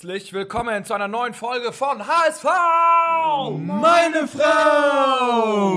Herzlich 0.00 0.32
willkommen 0.32 0.84
zu 0.84 0.94
einer 0.94 1.08
neuen 1.08 1.34
Folge 1.34 1.72
von 1.72 2.06
HSV! 2.06 2.44
Meine 3.58 4.28
Frau! 4.28 5.74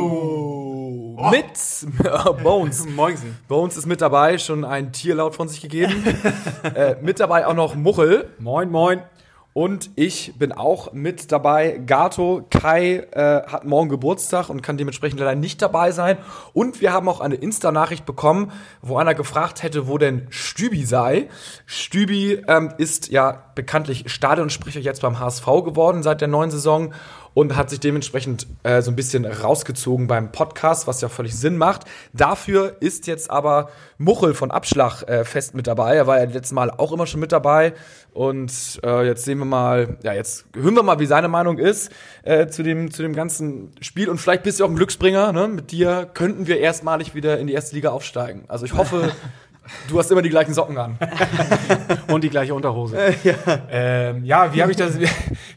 Mit 1.32 1.46
äh, 2.06 2.34
Bones. 2.44 2.86
Moinsen. 2.86 3.40
Bones 3.48 3.78
ist 3.78 3.88
mit 3.88 4.00
dabei, 4.00 4.38
schon 4.38 4.64
ein 4.64 4.94
Tierlaut 4.94 5.34
von 5.34 5.50
sich 5.50 5.60
gegeben. 5.60 6.06
äh, 6.76 6.98
mit 7.02 7.20
dabei 7.20 7.48
auch 7.48 7.56
noch 7.56 7.74
Muchel. 7.74 8.30
Moin, 8.38 8.70
moin. 8.70 9.02
Und 9.54 9.90
ich 9.96 10.34
bin 10.40 10.54
auch 10.54 10.94
mit 10.94 11.32
dabei. 11.34 11.82
Gato, 11.86 12.46
Kai 12.50 13.08
äh, 13.12 13.44
hat 13.48 13.66
morgen 13.66 13.90
Geburtstag 13.90 14.50
und 14.50 14.62
kann 14.62 14.78
dementsprechend 14.78 15.20
leider 15.20 15.36
nicht 15.36 15.62
dabei 15.62 15.92
sein. 15.92 16.18
Und 16.54 16.80
wir 16.80 16.94
haben 16.94 17.10
auch 17.10 17.20
eine 17.20 17.36
Insta-Nachricht 17.36 18.06
bekommen, 18.06 18.54
wo 18.82 18.98
einer 18.98 19.14
gefragt 19.14 19.62
hätte, 19.62 19.90
wo 19.90 19.98
denn 19.98 20.28
Stübi 20.30 20.86
sei. 20.86 21.28
Stübi 21.66 22.42
ähm, 22.48 22.74
ist 22.78 23.10
ja 23.10 23.44
bekanntlich 23.56 24.10
Stadionsprecher 24.10 24.80
jetzt 24.80 25.02
beim 25.02 25.20
HSV 25.20 25.46
geworden 25.66 26.02
seit 26.02 26.22
der 26.22 26.30
neuen 26.30 26.52
Saison 26.52 26.94
und 27.34 27.56
hat 27.56 27.70
sich 27.70 27.80
dementsprechend 27.80 28.48
äh, 28.64 28.82
so 28.82 28.92
ein 28.92 28.96
bisschen 28.96 29.26
rausgezogen 29.26 30.08
beim 30.08 30.32
Podcast, 30.32 30.88
was 30.88 31.02
ja 31.02 31.10
völlig 31.10 31.36
Sinn 31.36 31.58
macht. 31.58 31.86
Dafür 32.14 32.78
ist 32.80 33.08
jetzt 33.08 33.30
aber 33.30 33.70
Muchel 33.98 34.34
von 34.34 34.52
Abschlag 34.52 35.04
äh, 35.04 35.24
fest 35.24 35.56
mit 35.56 35.68
dabei. 35.68 35.96
Er 35.96 36.08
war 36.08 36.20
ja 36.20 36.26
letztes 36.26 36.52
Mal 36.52 36.72
auch 36.72 36.92
immer 36.92 37.08
schon 37.08 37.20
mit 37.20 37.32
dabei. 37.32 37.74
Und 38.14 38.82
äh, 38.84 39.06
jetzt 39.06 39.24
sehen 39.24 39.38
wir 39.38 39.46
mal, 39.46 39.98
ja, 40.04 40.14
jetzt 40.14 40.46
hören 40.54 40.76
wir 40.76 40.84
mal, 40.84 41.00
wie 41.00 41.06
seine 41.06 41.30
Meinung 41.30 41.58
ist 41.58 41.92
äh, 42.24 42.48
zu, 42.48 42.64
dem, 42.64 42.92
zu 42.92 43.02
dem 43.02 43.14
ganzen 43.14 43.72
Spiel. 43.80 44.10
Und 44.10 44.18
vielleicht 44.18 44.44
bist 44.44 44.60
du 44.60 44.66
auch 44.66 44.70
ein 44.70 44.76
Glücksbringer. 44.76 45.32
Ne? 45.32 45.48
Mit 45.48 45.72
dir 45.72 46.10
könnten 46.14 46.48
wir 46.48 46.60
erstmalig 46.60 47.16
wieder 47.16 47.40
in 47.40 47.48
die 47.48 47.54
erste 47.54 47.76
Liga 47.76 47.90
aufsteigen. 47.92 48.44
Also 48.48 48.66
ich 48.66 48.74
hoffe. 48.74 49.12
Du 49.88 50.00
hast 50.00 50.12
immer 50.12 50.22
die 50.22 50.30
gleichen 50.30 50.54
Socken 50.54 50.78
an. 50.78 50.98
Und 52.08 52.24
die 52.24 52.30
gleiche 52.30 52.54
Unterhose. 52.54 52.98
Äh, 52.98 53.14
ja. 53.24 53.36
Ähm, 53.70 54.24
ja, 54.26 54.54
wie 54.54 54.62
habe 54.62 54.72
ich, 54.72 54.78
das, 54.78 55.00
wie, 55.00 55.08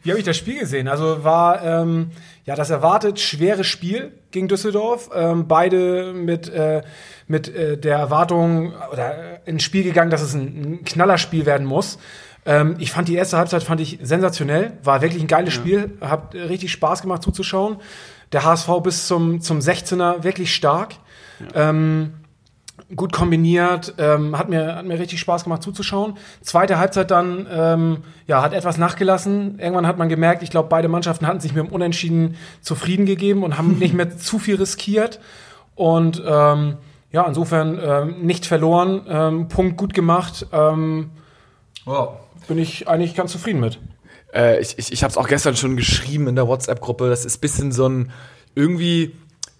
wie 0.03 0.11
hab 0.11 0.17
ich 0.17 0.23
das 0.23 0.37
Spiel 0.37 0.59
gesehen? 0.59 0.87
Also 0.87 1.23
war 1.23 1.63
ähm, 1.63 2.11
ja 2.45 2.55
das 2.55 2.69
erwartet 2.69 3.19
schwere 3.19 3.63
Spiel 3.63 4.11
gegen 4.31 4.47
Düsseldorf. 4.47 5.09
Ähm, 5.13 5.47
beide 5.47 6.13
mit, 6.13 6.49
äh, 6.49 6.83
mit 7.27 7.53
äh, 7.53 7.77
der 7.77 7.97
Erwartung 7.97 8.73
oder 8.91 9.45
ins 9.47 9.63
Spiel 9.63 9.83
gegangen, 9.83 10.11
dass 10.11 10.21
es 10.21 10.33
ein, 10.33 10.79
ein 10.81 10.85
Knallerspiel 10.85 11.45
werden 11.45 11.65
muss. 11.65 11.97
Ähm, 12.45 12.75
ich 12.77 12.91
fand 12.91 13.07
die 13.07 13.15
erste 13.15 13.37
Halbzeit 13.37 13.63
fand 13.63 13.81
ich 13.81 13.99
sensationell. 14.03 14.73
War 14.83 15.01
wirklich 15.01 15.23
ein 15.23 15.27
geiles 15.27 15.55
ja. 15.55 15.61
Spiel. 15.61 15.97
Hat 16.01 16.35
richtig 16.35 16.71
Spaß 16.71 17.01
gemacht 17.01 17.23
zuzuschauen. 17.23 17.77
Der 18.31 18.43
HSV 18.43 18.69
bis 18.83 19.07
zum, 19.07 19.41
zum 19.41 19.59
16er 19.59 20.23
wirklich 20.23 20.53
stark. 20.53 20.93
Ja. 21.53 21.71
Gut 22.95 23.13
kombiniert, 23.13 23.95
ähm, 23.97 24.37
hat, 24.37 24.49
mir, 24.49 24.75
hat 24.75 24.85
mir 24.85 24.99
richtig 24.99 25.19
Spaß 25.19 25.45
gemacht 25.45 25.63
zuzuschauen. 25.63 26.17
Zweite 26.41 26.77
Halbzeit 26.77 27.09
dann, 27.09 27.47
ähm, 27.49 27.97
ja, 28.27 28.41
hat 28.41 28.53
etwas 28.53 28.77
nachgelassen. 28.77 29.59
Irgendwann 29.59 29.87
hat 29.87 29.97
man 29.97 30.09
gemerkt, 30.09 30.43
ich 30.43 30.51
glaube, 30.51 30.69
beide 30.69 30.87
Mannschaften 30.87 31.25
hatten 31.25 31.39
sich 31.39 31.53
mit 31.53 31.65
dem 31.65 31.73
Unentschieden 31.73 32.35
zufrieden 32.61 33.05
gegeben 33.05 33.43
und 33.43 33.57
haben 33.57 33.77
nicht 33.79 33.93
mehr 33.93 34.17
zu 34.17 34.39
viel 34.39 34.55
riskiert. 34.55 35.19
Und 35.73 36.21
ähm, 36.25 36.77
ja, 37.11 37.25
insofern 37.25 37.79
ähm, 37.81 38.21
nicht 38.25 38.45
verloren, 38.45 39.01
ähm, 39.07 39.47
Punkt 39.47 39.77
gut 39.77 39.93
gemacht. 39.93 40.47
Ähm, 40.51 41.11
wow. 41.85 42.17
Bin 42.47 42.57
ich 42.57 42.87
eigentlich 42.87 43.15
ganz 43.15 43.31
zufrieden 43.31 43.61
mit. 43.61 43.79
Äh, 44.33 44.59
ich 44.59 44.77
ich, 44.77 44.91
ich 44.91 45.01
habe 45.01 45.11
es 45.11 45.17
auch 45.17 45.27
gestern 45.27 45.55
schon 45.55 45.77
geschrieben 45.77 46.27
in 46.27 46.35
der 46.35 46.47
WhatsApp-Gruppe. 46.47 47.09
Das 47.09 47.25
ist 47.25 47.39
bisschen 47.39 47.71
so 47.71 47.87
ein 47.87 48.11
irgendwie 48.53 49.15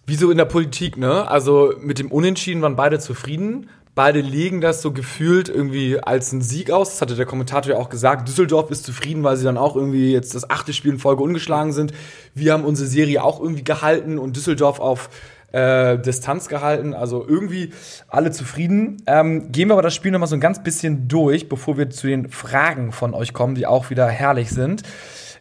wie 0.06 0.16
so 0.16 0.30
in 0.32 0.38
der 0.38 0.46
Politik, 0.46 0.98
ne? 0.98 1.28
Also 1.28 1.74
mit 1.80 2.00
dem 2.00 2.12
Unentschieden 2.12 2.62
waren 2.62 2.76
beide 2.76 3.00
zufrieden. 3.00 3.70
Beide 3.96 4.20
legen 4.20 4.60
das 4.60 4.82
so 4.82 4.92
gefühlt 4.92 5.48
irgendwie 5.48 5.98
als 6.00 6.34
einen 6.34 6.42
Sieg 6.42 6.70
aus. 6.70 6.92
Das 6.92 7.02
hatte 7.02 7.16
der 7.16 7.26
Kommentator 7.26 7.74
ja 7.74 7.80
auch 7.80 7.90
gesagt. 7.90 8.28
Düsseldorf 8.28 8.70
ist 8.70 8.84
zufrieden, 8.84 9.24
weil 9.24 9.38
sie 9.38 9.46
dann 9.46 9.58
auch 9.58 9.78
irgendwie 9.78 10.12
jetzt 10.12 10.36
das 10.36 10.50
achte 10.50 10.74
Spiel 10.74 10.92
in 10.92 11.00
Folge 11.00 11.24
ungeschlagen 11.24 11.72
sind. 11.72 11.94
Wir 12.34 12.52
haben 12.52 12.66
unsere 12.66 12.90
Serie 12.90 13.24
auch 13.24 13.40
irgendwie 13.40 13.64
gehalten 13.64 14.20
und 14.20 14.36
Düsseldorf 14.36 14.82
auf 14.82 15.10
äh, 15.54 15.98
Distanz 15.98 16.50
gehalten. 16.50 16.94
Also 16.94 17.26
irgendwie 17.26 17.72
alle 18.10 18.32
zufrieden. 18.32 19.02
Ähm, 19.08 19.54
gehen 19.54 19.70
wir 19.70 19.74
aber 19.74 19.82
das 19.82 19.96
Spiel 19.96 20.12
nochmal 20.12 20.28
so 20.28 20.36
ein 20.36 20.42
ganz 20.42 20.62
bisschen 20.62 21.08
durch, 21.08 21.48
bevor 21.48 21.78
wir 21.78 21.90
zu 21.90 22.08
den 22.08 22.30
Fragen 22.30 22.92
von 22.92 23.14
euch 23.14 23.32
kommen, 23.32 23.56
die 23.56 23.66
auch 23.66 23.90
wieder 23.90 24.08
herrlich 24.08 24.50
sind. 24.50 24.84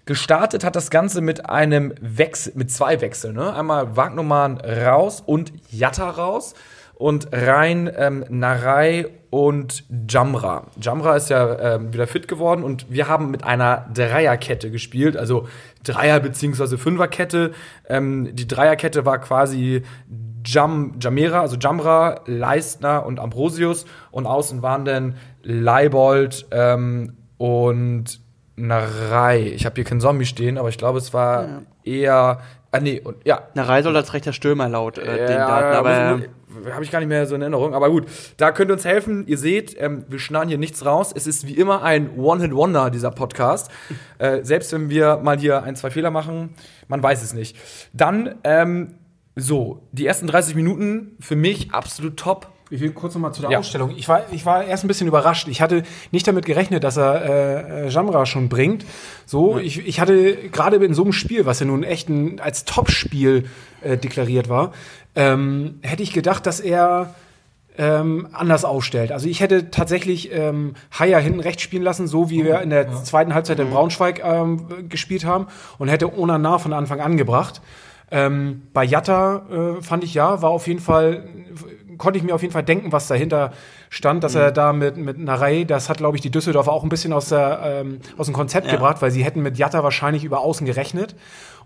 Gestartet 0.07 0.65
hat 0.65 0.77
das 0.77 0.91
Ganze 0.91 1.21
mit 1.23 1.49
einem 1.49 1.95
Wechsel, 2.01 2.53
mit 2.57 2.71
zwei 2.71 3.01
Wechseln. 3.01 3.37
Ne? 3.37 3.55
Einmal 3.55 3.97
Wagnumann 3.97 4.59
raus 4.59 5.23
und 5.25 5.53
Jatta 5.71 6.11
raus 6.11 6.55
und 6.95 7.29
rein 7.33 7.91
ähm, 7.97 8.25
Narei 8.29 9.07
und 9.31 9.85
Jamra. 10.09 10.67
Jamra 10.81 11.17
ist 11.17 11.29
ja 11.31 11.75
ähm, 11.77 11.93
wieder 11.93 12.07
fit 12.07 12.29
geworden 12.29 12.63
und 12.63 12.87
wir 12.91 13.09
haben 13.09 13.31
mit 13.31 13.45
einer 13.45 13.91
Dreierkette 13.93 14.71
gespielt, 14.71 15.17
also 15.17 15.49
Dreier- 15.83 16.21
bzw. 16.21 16.77
Fünferkette. 16.77 17.53
Ähm, 17.89 18.37
die 18.37 18.47
Dreierkette 18.47 19.05
war 19.05 19.19
quasi 19.19 19.83
Jam, 20.45 20.97
Jamera, 21.01 21.41
also 21.41 21.57
Jamra, 21.57 22.21
Leistner 22.27 23.07
und 23.07 23.19
Ambrosius 23.19 23.87
und 24.11 24.27
außen 24.27 24.63
waren 24.63 24.85
dann 24.85 25.17
Leibold 25.43 26.47
ähm, 26.53 27.17
und 27.39 28.21
Narei. 28.57 29.53
Ich 29.55 29.67
habe 29.67 29.75
hier 29.77 29.85
keinen 29.85 30.01
Zombie 30.01 30.27
stehen, 30.27 30.59
aber 30.59 30.69
ich 30.69 30.79
glaube, 30.79 30.99
es 30.99 31.13
war 31.13 31.45
ja. 31.45 31.63
eher. 31.85 32.41
Ah, 32.71 32.81
nee, 32.81 33.01
und, 33.01 33.17
ja. 33.25 33.49
Narei 33.55 33.83
soll 33.83 33.97
als 33.97 34.13
rechter 34.15 34.33
Stürmer 34.33 34.69
laut 34.69 34.99
äh, 34.99 35.07
ja, 35.07 35.27
den 35.27 35.39
Daten, 35.39 35.77
aber. 35.77 36.21
Habe 36.73 36.85
ich 36.85 36.93
gar 36.93 37.01
nicht 37.01 37.09
mehr 37.09 37.27
so 37.27 37.35
in 37.35 37.41
Erinnerung. 37.41 37.75
Aber 37.75 37.91
gut, 37.91 38.07
da 38.37 38.53
könnt 38.53 38.71
ihr 38.71 38.75
uns 38.75 38.85
helfen. 38.85 39.27
Ihr 39.27 39.39
seht, 39.39 39.75
ähm, 39.81 40.05
wir 40.09 40.21
schneiden 40.21 40.49
hier 40.49 40.59
nichts 40.59 40.87
raus. 40.87 41.13
Es 41.13 41.27
ist 41.27 41.49
wie 41.49 41.55
immer 41.55 41.83
ein 41.83 42.17
One-Hit-Wonder, 42.17 42.91
dieser 42.91 43.11
Podcast. 43.11 43.73
äh, 44.19 44.45
selbst 44.45 44.73
wenn 44.73 44.89
wir 44.89 45.17
mal 45.17 45.37
hier 45.37 45.65
ein, 45.65 45.75
zwei 45.75 45.91
Fehler 45.91 46.13
machen, 46.13 46.55
man 46.87 47.03
weiß 47.03 47.25
es 47.25 47.35
nicht. 47.35 47.57
Dann, 47.93 48.37
ähm, 48.45 48.95
so, 49.37 49.83
die 49.91 50.07
ersten 50.07 50.29
30 50.29 50.55
Minuten 50.55 51.17
für 51.19 51.35
mich 51.35 51.73
absolut 51.73 52.17
top. 52.17 52.54
Ich 52.71 52.81
will 52.81 52.93
kurz 52.93 53.15
nochmal 53.15 53.35
zu 53.35 53.43
der 53.43 53.51
ja. 53.51 53.59
Ausstellung. 53.59 53.93
Ich 53.97 54.09
war, 54.09 54.33
ich 54.33 54.47
war 54.47 54.65
erst 54.65 54.85
ein 54.85 54.89
bisschen 54.89 55.07
überrascht. 55.07 55.49
Ich 55.49 55.61
hatte 55.61 55.83
nicht 56.13 56.27
damit 56.27 56.47
gerechnet, 56.47 56.83
dass 56.83 56.97
er 56.97 57.85
äh, 57.85 57.89
Jamra 57.89 58.25
schon 58.25 58.49
bringt. 58.49 58.85
So, 59.27 59.59
ja. 59.59 59.65
ich, 59.65 59.87
ich 59.87 60.01
hatte 60.01 60.37
gerade 60.49 60.77
in 60.77 60.95
so 60.95 61.03
einem 61.03 61.13
Spiel, 61.13 61.45
was 61.47 61.61
ja 61.61 61.67
nun 61.67 61.83
echt 61.83 62.09
ein, 62.09 62.41
als 62.41 62.65
Topspiel 62.65 63.49
äh, 63.83 63.99
deklariert 63.99 64.49
war, 64.49 64.73
ähm, 65.15 65.79
hätte 65.83 66.03
ich 66.03 66.13
gedacht, 66.13 66.47
dass 66.47 66.61
er 66.61 67.15
ähm, 67.77 68.29
anders 68.33 68.65
aufstellt. 68.65 69.13
Also 69.13 69.29
ich 69.29 69.41
hätte 69.41 69.71
tatsächlich 69.71 70.33
ähm, 70.33 70.75
Haier 70.99 71.19
hinten 71.19 71.41
rechts 71.41 71.63
spielen 71.63 71.83
lassen, 71.83 72.07
so 72.07 72.31
wie 72.31 72.45
wir 72.45 72.61
in 72.61 72.71
der 72.71 72.87
ja. 72.87 73.03
zweiten 73.03 73.35
Halbzeit 73.35 73.59
in 73.59 73.69
mhm. 73.69 73.73
Braunschweig 73.73 74.23
ähm, 74.25 74.89
gespielt 74.89 75.25
haben 75.25 75.49
und 75.79 75.89
hätte 75.89 76.17
Onana 76.17 76.59
von 76.59 76.73
Anfang 76.73 77.01
an 77.01 77.17
gebracht. 77.17 77.61
Ähm, 78.11 78.63
bei 78.73 78.85
Jatta 78.85 79.47
äh, 79.51 79.83
fand 79.83 80.05
ich 80.05 80.15
ja, 80.15 80.41
war 80.41 80.51
auf 80.51 80.67
jeden 80.69 80.81
Fall 80.81 81.25
konnte 81.99 82.19
ich 82.19 82.25
mir 82.25 82.35
auf 82.35 82.43
jeden 82.43 82.53
Fall 82.53 82.63
denken, 82.63 82.93
was 82.93 83.09
dahinter 83.09 83.53
stand, 83.91 84.25
dass 84.25 84.35
mhm. 84.35 84.41
er 84.41 84.53
da 84.53 84.73
mit, 84.73 84.97
mit 84.97 85.19
Narei, 85.19 85.65
das 85.65 85.89
hat, 85.89 85.99
glaube 85.99 86.17
ich, 86.17 86.23
die 86.23 86.31
Düsseldorfer 86.31 86.73
auch 86.73 86.83
ein 86.83 86.89
bisschen 86.89 87.13
aus, 87.13 87.29
der, 87.29 87.61
ähm, 87.65 88.01
aus 88.17 88.27
dem 88.27 88.35
Konzept 88.35 88.67
ja. 88.67 88.73
gebracht, 88.73 89.03
weil 89.03 89.11
sie 89.11 89.25
hätten 89.25 89.43
mit 89.43 89.59
Jatta 89.59 89.83
wahrscheinlich 89.83 90.25
über 90.25 90.41
außen 90.41 90.67
gerechnet. 90.67 91.15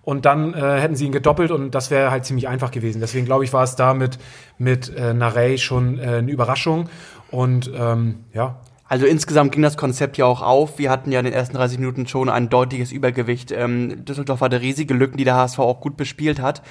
Und 0.03 0.25
dann 0.25 0.55
äh, 0.55 0.81
hätten 0.81 0.97
sie 0.97 1.07
ihn 1.07 1.13
gedoppelt 1.13 1.51
und 1.51 1.75
das 1.75 1.91
wäre 1.91 2.11
halt 2.11 2.25
ziemlich 2.25 2.49
einfach 2.49 2.71
gewesen. 2.71 3.01
Deswegen 3.01 3.27
glaube 3.27 3.45
ich, 3.45 3.53
war 3.53 3.65
es 3.65 3.77
da 3.77 3.93
mit, 3.93 4.19
mit 4.57 4.95
äh, 4.97 5.13
Narey 5.13 5.59
schon 5.59 5.99
äh, 5.99 6.03
eine 6.03 6.31
Überraschung. 6.31 6.89
Und 7.31 7.71
ähm, 7.77 8.25
ja, 8.33 8.57
also 8.89 9.05
insgesamt 9.05 9.53
ging 9.53 9.63
das 9.63 9.77
Konzept 9.77 10.17
ja 10.17 10.25
auch 10.25 10.41
auf. 10.41 10.79
Wir 10.79 10.91
hatten 10.91 11.13
ja 11.13 11.19
in 11.19 11.27
den 11.27 11.35
ersten 11.35 11.57
30 11.57 11.79
Minuten 11.79 12.07
schon 12.07 12.31
ein 12.31 12.49
deutliches 12.49 12.91
Übergewicht. 12.91 13.53
Ähm, 13.53 14.05
Düsseldorf 14.07 14.41
hatte 14.41 14.63
riesige 14.63 14.95
Lücken, 14.95 15.19
die 15.19 15.25
der 15.25 15.37
HSV 15.37 15.59
auch 15.59 15.81
gut 15.81 15.99
bespielt 15.99 16.41
hat. 16.41 16.63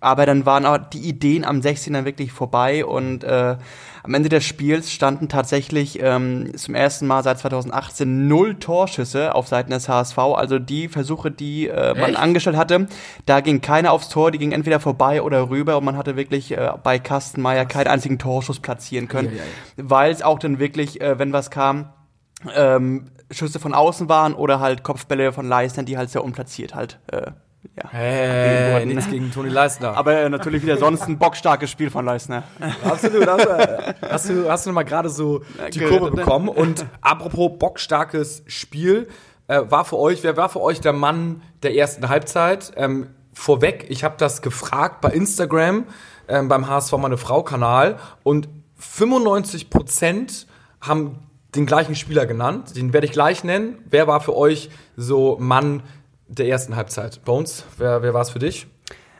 Aber 0.00 0.26
dann 0.26 0.46
waren 0.46 0.66
auch 0.66 0.78
die 0.78 0.98
Ideen 0.98 1.44
am 1.44 1.60
16er 1.60 2.04
wirklich 2.04 2.32
vorbei 2.32 2.84
und 2.84 3.22
äh, 3.22 3.56
am 4.02 4.14
Ende 4.14 4.28
des 4.28 4.44
Spiels 4.44 4.92
standen 4.92 5.28
tatsächlich 5.28 6.00
ähm, 6.02 6.56
zum 6.56 6.74
ersten 6.74 7.06
Mal 7.06 7.22
seit 7.22 7.38
2018 7.38 8.28
null 8.28 8.56
Torschüsse 8.56 9.34
auf 9.34 9.48
Seiten 9.48 9.70
des 9.70 9.88
HSV. 9.88 10.18
Also 10.18 10.58
die 10.58 10.88
Versuche, 10.88 11.30
die 11.30 11.68
äh, 11.68 11.98
man 11.98 12.16
angestellt 12.16 12.56
hatte, 12.56 12.86
da 13.26 13.40
ging 13.40 13.60
keiner 13.60 13.92
aufs 13.92 14.08
Tor, 14.08 14.30
die 14.30 14.38
ging 14.38 14.52
entweder 14.52 14.80
vorbei 14.80 15.22
oder 15.22 15.50
rüber 15.50 15.76
und 15.78 15.84
man 15.84 15.96
hatte 15.96 16.16
wirklich 16.16 16.52
äh, 16.52 16.72
bei 16.82 16.98
Kastenmeier 16.98 17.66
keinen 17.66 17.88
einzigen 17.88 18.18
Torschuss 18.18 18.60
platzieren 18.60 19.08
können, 19.08 19.38
weil 19.76 20.12
es 20.12 20.22
auch 20.22 20.38
dann 20.38 20.58
wirklich, 20.58 21.00
äh, 21.00 21.18
wenn 21.18 21.32
was 21.32 21.50
kam, 21.50 21.92
ähm, 22.54 23.06
Schüsse 23.30 23.60
von 23.60 23.74
außen 23.74 24.08
waren 24.08 24.34
oder 24.34 24.60
halt 24.60 24.82
Kopfbälle 24.82 25.32
von 25.32 25.46
Leistern, 25.46 25.86
die 25.86 25.96
halt 25.96 26.10
sehr 26.10 26.24
unplatziert 26.24 26.74
halt 26.74 26.98
äh, 27.12 27.30
ja. 27.76 27.90
Hey, 27.90 28.86
nichts 28.86 29.08
gegen 29.08 29.30
Toni 29.30 29.48
Leisner. 29.48 29.96
Aber 29.96 30.14
äh, 30.14 30.28
natürlich 30.28 30.62
wieder 30.62 30.76
sonst 30.76 31.02
ein 31.02 31.18
bockstarkes 31.18 31.70
Spiel 31.70 31.90
von 31.90 32.04
Leisner. 32.04 32.44
Absolut. 32.84 33.26
Hast, 33.26 33.48
hast 34.02 34.28
du, 34.28 34.50
hast 34.50 34.66
du 34.66 34.72
mal 34.72 34.82
gerade 34.84 35.08
so 35.08 35.42
die 35.72 35.80
Kurve 35.80 36.10
bekommen. 36.10 36.48
Und 36.48 36.86
apropos 37.00 37.58
bockstarkes 37.58 38.42
Spiel, 38.46 39.08
äh, 39.50 39.62
war 39.68 39.84
für 39.84 39.98
euch, 39.98 40.22
wer 40.22 40.36
war 40.36 40.48
für 40.48 40.60
euch 40.60 40.80
der 40.80 40.92
Mann 40.92 41.42
der 41.62 41.74
ersten 41.74 42.08
Halbzeit? 42.08 42.72
Ähm, 42.76 43.08
vorweg, 43.32 43.86
ich 43.88 44.04
habe 44.04 44.14
das 44.16 44.42
gefragt 44.42 45.00
bei 45.00 45.10
Instagram, 45.10 45.86
ähm, 46.28 46.48
beim 46.48 46.68
HSV 46.68 46.92
meine 46.98 47.16
Frau 47.16 47.42
Kanal 47.42 47.98
und 48.22 48.48
95 48.76 49.68
Prozent 49.68 50.46
haben 50.80 51.18
den 51.54 51.66
gleichen 51.66 51.96
Spieler 51.96 52.26
genannt. 52.26 52.76
Den 52.76 52.92
werde 52.92 53.06
ich 53.06 53.12
gleich 53.12 53.42
nennen. 53.42 53.78
Wer 53.90 54.06
war 54.06 54.20
für 54.20 54.36
euch 54.36 54.70
so 54.96 55.36
Mann 55.40 55.82
der 56.30 56.48
ersten 56.48 56.76
Halbzeit? 56.76 57.24
Bones, 57.24 57.64
wer, 57.76 58.02
wer 58.02 58.14
war 58.14 58.22
es 58.22 58.30
für 58.30 58.38
dich? 58.38 58.66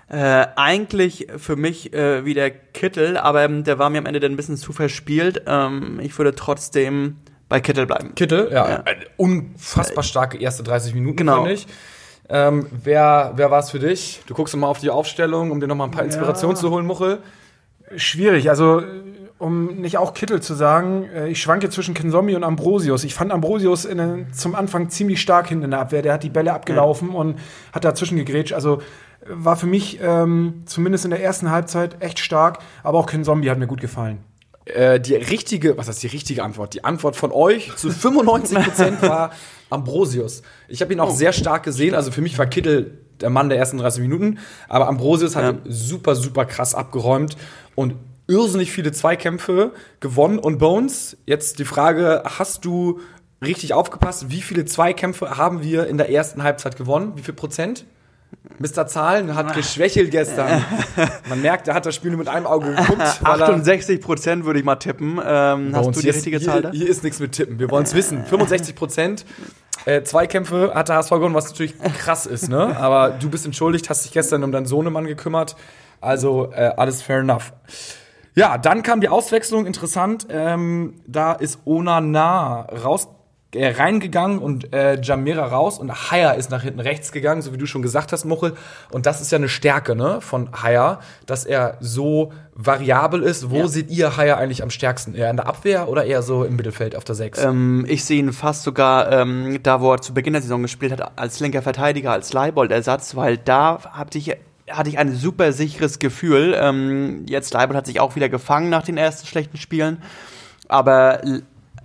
Äh, 0.08 0.46
eigentlich 0.56 1.28
für 1.36 1.56
mich 1.56 1.92
äh, 1.92 2.24
wie 2.24 2.34
der 2.34 2.50
Kittel, 2.50 3.16
aber 3.16 3.44
ähm, 3.44 3.62
der 3.62 3.78
war 3.78 3.90
mir 3.90 3.98
am 3.98 4.06
Ende 4.06 4.18
dann 4.18 4.32
ein 4.32 4.36
bisschen 4.36 4.56
zu 4.56 4.72
verspielt. 4.72 5.42
Ähm, 5.46 6.00
ich 6.02 6.16
würde 6.18 6.34
trotzdem 6.34 7.18
bei 7.48 7.60
Kittel 7.60 7.86
bleiben. 7.86 8.14
Kittel, 8.14 8.48
ja. 8.50 8.68
ja. 8.68 8.82
Eine 8.84 9.04
unfassbar 9.16 10.02
starke 10.02 10.38
erste 10.38 10.62
30 10.62 10.94
Minuten, 10.94 11.18
genau. 11.18 11.36
finde 11.44 11.52
ich. 11.52 11.66
Ähm, 12.28 12.66
wer 12.70 13.32
wer 13.34 13.50
war 13.50 13.60
es 13.60 13.70
für 13.70 13.80
dich? 13.80 14.20
Du 14.26 14.34
guckst 14.34 14.56
mal 14.56 14.68
auf 14.68 14.78
die 14.78 14.90
Aufstellung, 14.90 15.50
um 15.50 15.60
dir 15.60 15.66
noch 15.66 15.76
mal 15.76 15.84
ein 15.84 15.90
paar 15.90 16.04
Inspirationen 16.04 16.56
ja. 16.56 16.60
zu 16.60 16.70
holen, 16.70 16.86
Muchel. 16.86 17.18
Schwierig, 17.96 18.48
also 18.50 18.82
um 19.40 19.81
nicht 19.81 19.96
auch 19.96 20.14
Kittel 20.14 20.40
zu 20.40 20.54
sagen, 20.54 21.08
äh, 21.14 21.28
ich 21.28 21.40
schwanke 21.40 21.70
zwischen 21.70 21.94
Kinzombie 21.94 22.37
und 22.37 22.44
Ambrosius. 22.44 23.04
Ich 23.04 23.14
fand 23.14 23.32
Ambrosius 23.32 23.87
in, 23.87 24.26
zum 24.32 24.54
Anfang 24.54 24.90
ziemlich 24.90 25.20
stark 25.20 25.48
hinten 25.48 25.64
in 25.64 25.70
der 25.70 25.81
Abwehr. 25.81 26.02
Der 26.02 26.12
hat 26.12 26.22
die 26.22 26.31
Bälle 26.31 26.52
abgelaufen 26.52 27.08
ja. 27.10 27.14
und 27.16 27.38
hat 27.72 27.84
dazwischen 27.84 28.19
gegrätscht. 28.19 28.52
Also 28.52 28.82
war 29.26 29.56
für 29.56 29.66
mich 29.66 29.98
ähm, 30.02 30.62
zumindest 30.66 31.04
in 31.06 31.10
der 31.10 31.22
ersten 31.22 31.50
Halbzeit 31.50 32.02
echt 32.02 32.19
stark, 32.19 32.58
aber 32.82 32.98
auch 32.98 33.06
Kinzombie 33.06 33.50
hat 33.50 33.58
mir 33.58 33.66
gut 33.66 33.81
gefallen. 33.81 34.19
Äh, 34.66 35.00
die 35.00 35.14
richtige, 35.14 35.76
was 35.78 35.88
ist 35.88 36.02
die 36.02 36.08
richtige 36.08 36.42
Antwort? 36.42 36.75
Die 36.75 36.84
Antwort 36.84 37.16
von 37.16 37.32
euch 37.32 37.75
zu 37.76 37.90
95 37.90 38.58
Prozent 38.58 39.02
war 39.08 39.31
Ambrosius. 39.70 40.42
Ich 40.69 40.82
habe 40.82 40.92
ihn 40.92 41.00
auch 41.00 41.10
oh. 41.10 41.14
sehr 41.14 41.32
stark 41.32 41.62
gesehen. 41.62 41.94
Also 41.94 42.10
für 42.10 42.20
mich 42.20 42.38
war 42.38 42.46
Kittel 42.46 42.98
der 43.20 43.31
Mann 43.31 43.48
der 43.48 43.58
ersten 43.58 43.78
30 43.78 44.02
Minuten, 44.02 44.38
aber 44.69 44.88
Ambrosius 44.88 45.37
hat 45.37 45.44
ja. 45.44 45.60
super, 45.66 46.14
super 46.14 46.44
krass 46.44 46.75
abgeräumt 46.75 47.37
und 47.75 47.94
irrsinnig 48.30 48.72
viele 48.72 48.92
Zweikämpfe 48.92 49.72
gewonnen. 49.98 50.38
Und 50.38 50.58
Bones, 50.58 51.16
jetzt 51.26 51.58
die 51.58 51.64
Frage, 51.64 52.22
hast 52.24 52.64
du 52.64 53.00
richtig 53.44 53.74
aufgepasst, 53.74 54.30
wie 54.30 54.40
viele 54.40 54.64
Zweikämpfe 54.64 55.36
haben 55.36 55.62
wir 55.62 55.86
in 55.86 55.98
der 55.98 56.10
ersten 56.10 56.42
Halbzeit 56.42 56.76
gewonnen? 56.76 57.12
Wie 57.16 57.22
viel 57.22 57.34
Prozent? 57.34 57.84
Mr. 58.58 58.86
Zahlen 58.86 59.34
hat 59.34 59.54
geschwächelt 59.54 60.10
gestern. 60.12 60.64
Man 61.28 61.42
merkt, 61.42 61.66
er 61.66 61.74
hat 61.74 61.84
das 61.84 61.96
Spiel 61.96 62.10
nur 62.10 62.18
mit 62.18 62.28
einem 62.28 62.46
Auge 62.46 62.74
geguckt. 62.74 63.00
68 63.00 64.00
Prozent 64.00 64.44
würde 64.44 64.60
ich 64.60 64.64
mal 64.64 64.76
tippen. 64.76 65.18
Ähm, 65.24 65.74
hast 65.74 65.96
du 65.96 66.00
die 66.00 66.10
richtige 66.10 66.38
hier, 66.38 66.46
Zahl 66.46 66.62
da? 66.62 66.70
Hier 66.70 66.88
ist 66.88 67.02
nichts 67.02 67.18
mit 67.18 67.32
Tippen. 67.32 67.58
Wir 67.58 67.70
wollen 67.70 67.84
es 67.84 67.94
wissen. 67.94 68.24
65 68.24 68.76
Prozent. 68.76 69.24
Äh, 69.86 70.02
Zweikämpfe 70.02 70.72
hat 70.74 70.88
der 70.88 70.96
HSV 70.96 71.10
gewonnen, 71.10 71.34
was 71.34 71.48
natürlich 71.48 71.74
krass 71.98 72.26
ist, 72.26 72.48
ne? 72.48 72.76
Aber 72.76 73.10
du 73.10 73.30
bist 73.30 73.46
entschuldigt, 73.46 73.88
hast 73.88 74.04
dich 74.04 74.12
gestern 74.12 74.44
um 74.44 74.52
deinen 74.52 74.66
Sohnemann 74.66 75.06
gekümmert. 75.06 75.56
Also 76.00 76.52
äh, 76.52 76.70
alles 76.76 77.02
fair 77.02 77.20
enough. 77.20 77.52
Ja, 78.34 78.58
dann 78.58 78.82
kam 78.82 79.00
die 79.00 79.08
Auswechslung, 79.08 79.66
interessant. 79.66 80.26
Ähm, 80.30 80.94
da 81.06 81.32
ist 81.32 81.60
Onana 81.66 82.62
raus 82.84 83.08
äh, 83.52 83.68
reingegangen 83.68 84.38
und 84.38 84.72
äh, 84.72 85.00
Jamira 85.00 85.44
raus 85.46 85.80
und 85.80 85.90
Haya 85.90 86.32
ist 86.32 86.50
nach 86.50 86.62
hinten 86.62 86.78
rechts 86.78 87.10
gegangen, 87.10 87.42
so 87.42 87.52
wie 87.52 87.58
du 87.58 87.66
schon 87.66 87.82
gesagt 87.82 88.12
hast, 88.12 88.24
Muchel. 88.24 88.54
Und 88.92 89.06
das 89.06 89.20
ist 89.20 89.32
ja 89.32 89.38
eine 89.38 89.48
Stärke 89.48 89.96
ne, 89.96 90.20
von 90.20 90.50
Haya, 90.62 91.00
dass 91.26 91.44
er 91.44 91.76
so 91.80 92.32
variabel 92.54 93.22
ist. 93.22 93.50
Wo 93.50 93.56
ja. 93.56 93.66
seht 93.66 93.90
ihr 93.90 94.16
Haya 94.16 94.36
eigentlich 94.36 94.62
am 94.62 94.70
stärksten? 94.70 95.14
Eher 95.14 95.30
in 95.30 95.36
der 95.36 95.48
Abwehr 95.48 95.88
oder 95.88 96.04
eher 96.04 96.22
so 96.22 96.44
im 96.44 96.54
Mittelfeld 96.54 96.94
auf 96.94 97.02
der 97.02 97.16
6? 97.16 97.42
Ähm, 97.42 97.84
ich 97.88 98.04
sehe 98.04 98.20
ihn 98.20 98.32
fast 98.32 98.62
sogar 98.62 99.10
ähm, 99.10 99.58
da, 99.64 99.80
wo 99.80 99.92
er 99.92 100.00
zu 100.00 100.14
Beginn 100.14 100.34
der 100.34 100.42
Saison 100.42 100.62
gespielt 100.62 100.92
hat, 100.92 101.18
als 101.18 101.40
linker 101.40 101.62
Verteidiger, 101.62 102.12
als 102.12 102.32
Leibold-Ersatz, 102.32 103.16
weil 103.16 103.36
da 103.36 103.80
hatte 103.92 104.18
ich 104.18 104.36
hatte 104.72 104.88
ich 104.90 104.99
ein 104.99 105.14
super 105.14 105.52
sicheres 105.52 105.99
Gefühl. 105.99 106.56
Ähm, 106.58 107.25
jetzt 107.26 107.52
Leibold 107.52 107.76
hat 107.76 107.87
sich 107.87 108.00
auch 108.00 108.17
wieder 108.17 108.28
gefangen 108.28 108.70
nach 108.70 108.82
den 108.82 108.96
ersten 108.96 109.26
schlechten 109.26 109.56
Spielen. 109.56 110.02
Aber 110.69 111.20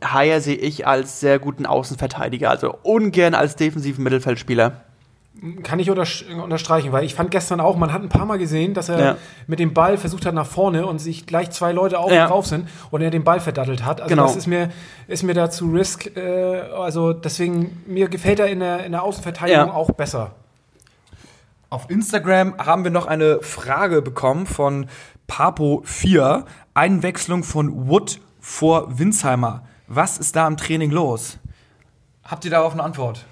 Haier 0.04 0.42
sehe 0.42 0.58
ich 0.58 0.86
als 0.88 1.20
sehr 1.20 1.40
guten 1.40 1.66
Außenverteidiger, 1.66 2.50
also 2.50 2.76
ungern 2.84 3.34
als 3.34 3.56
defensiven 3.56 4.04
Mittelfeldspieler. 4.04 4.82
Kann 5.64 5.80
ich 5.80 5.90
unterstreichen, 5.92 6.94
weil 6.94 7.04
ich 7.04 7.14
fand 7.14 7.30
gestern 7.30 7.60
auch, 7.60 7.76
man 7.76 7.92
hat 7.92 8.02
ein 8.02 8.10
paar 8.10 8.26
Mal 8.26 8.38
gesehen, 8.38 8.74
dass 8.74 8.88
er 8.88 9.00
ja. 9.00 9.18
mit 9.48 9.60
dem 9.60 9.74
Ball 9.74 9.98
versucht 9.98 10.26
hat 10.26 10.34
nach 10.34 10.46
vorne 10.46 10.88
und 10.88 11.00
sich 11.00 11.26
gleich 11.26 11.52
zwei 11.52 11.74
Leute 11.74 12.00
auf 12.00 12.10
ja. 12.10 12.24
und 12.24 12.30
drauf 12.32 12.46
sind 12.46 12.70
und 12.90 13.02
er 13.02 13.12
den 13.12 13.26
Ball 13.26 13.42
verdattelt 13.42 13.84
hat. 13.84 14.00
Also 14.00 14.16
genau. 14.16 14.28
das 14.28 14.38
ist 14.38 14.48
mir, 14.48 14.70
ist 15.08 15.24
mir 15.24 15.34
da 15.34 15.50
zu 15.50 15.72
risk. 15.72 16.16
Äh, 16.16 16.62
also 16.74 17.12
deswegen, 17.12 17.84
mir 17.86 18.08
gefällt 18.08 18.40
er 18.40 18.48
in 18.48 18.62
der, 18.62 18.86
in 18.86 18.94
der 18.94 19.04
Außenverteidigung 19.04 19.68
ja. 19.68 19.74
auch 19.74 19.92
besser. 19.92 20.32
Auf 21.70 21.90
Instagram 21.90 22.58
haben 22.58 22.84
wir 22.84 22.92
noch 22.92 23.08
eine 23.08 23.42
Frage 23.42 24.02
bekommen 24.02 24.46
von 24.46 24.88
Papo4. 25.28 26.46
Einwechslung 26.74 27.44
von 27.44 27.88
Wood 27.88 28.20
vor 28.40 29.00
Winsheimer. 29.00 29.64
Was 29.88 30.18
ist 30.18 30.36
da 30.36 30.48
im 30.48 30.58
Training 30.58 30.92
los? 30.92 31.40
Habt 32.24 32.46
ihr 32.46 32.52
darauf 32.52 32.74
eine 32.74 32.84
Antwort? 32.84 33.26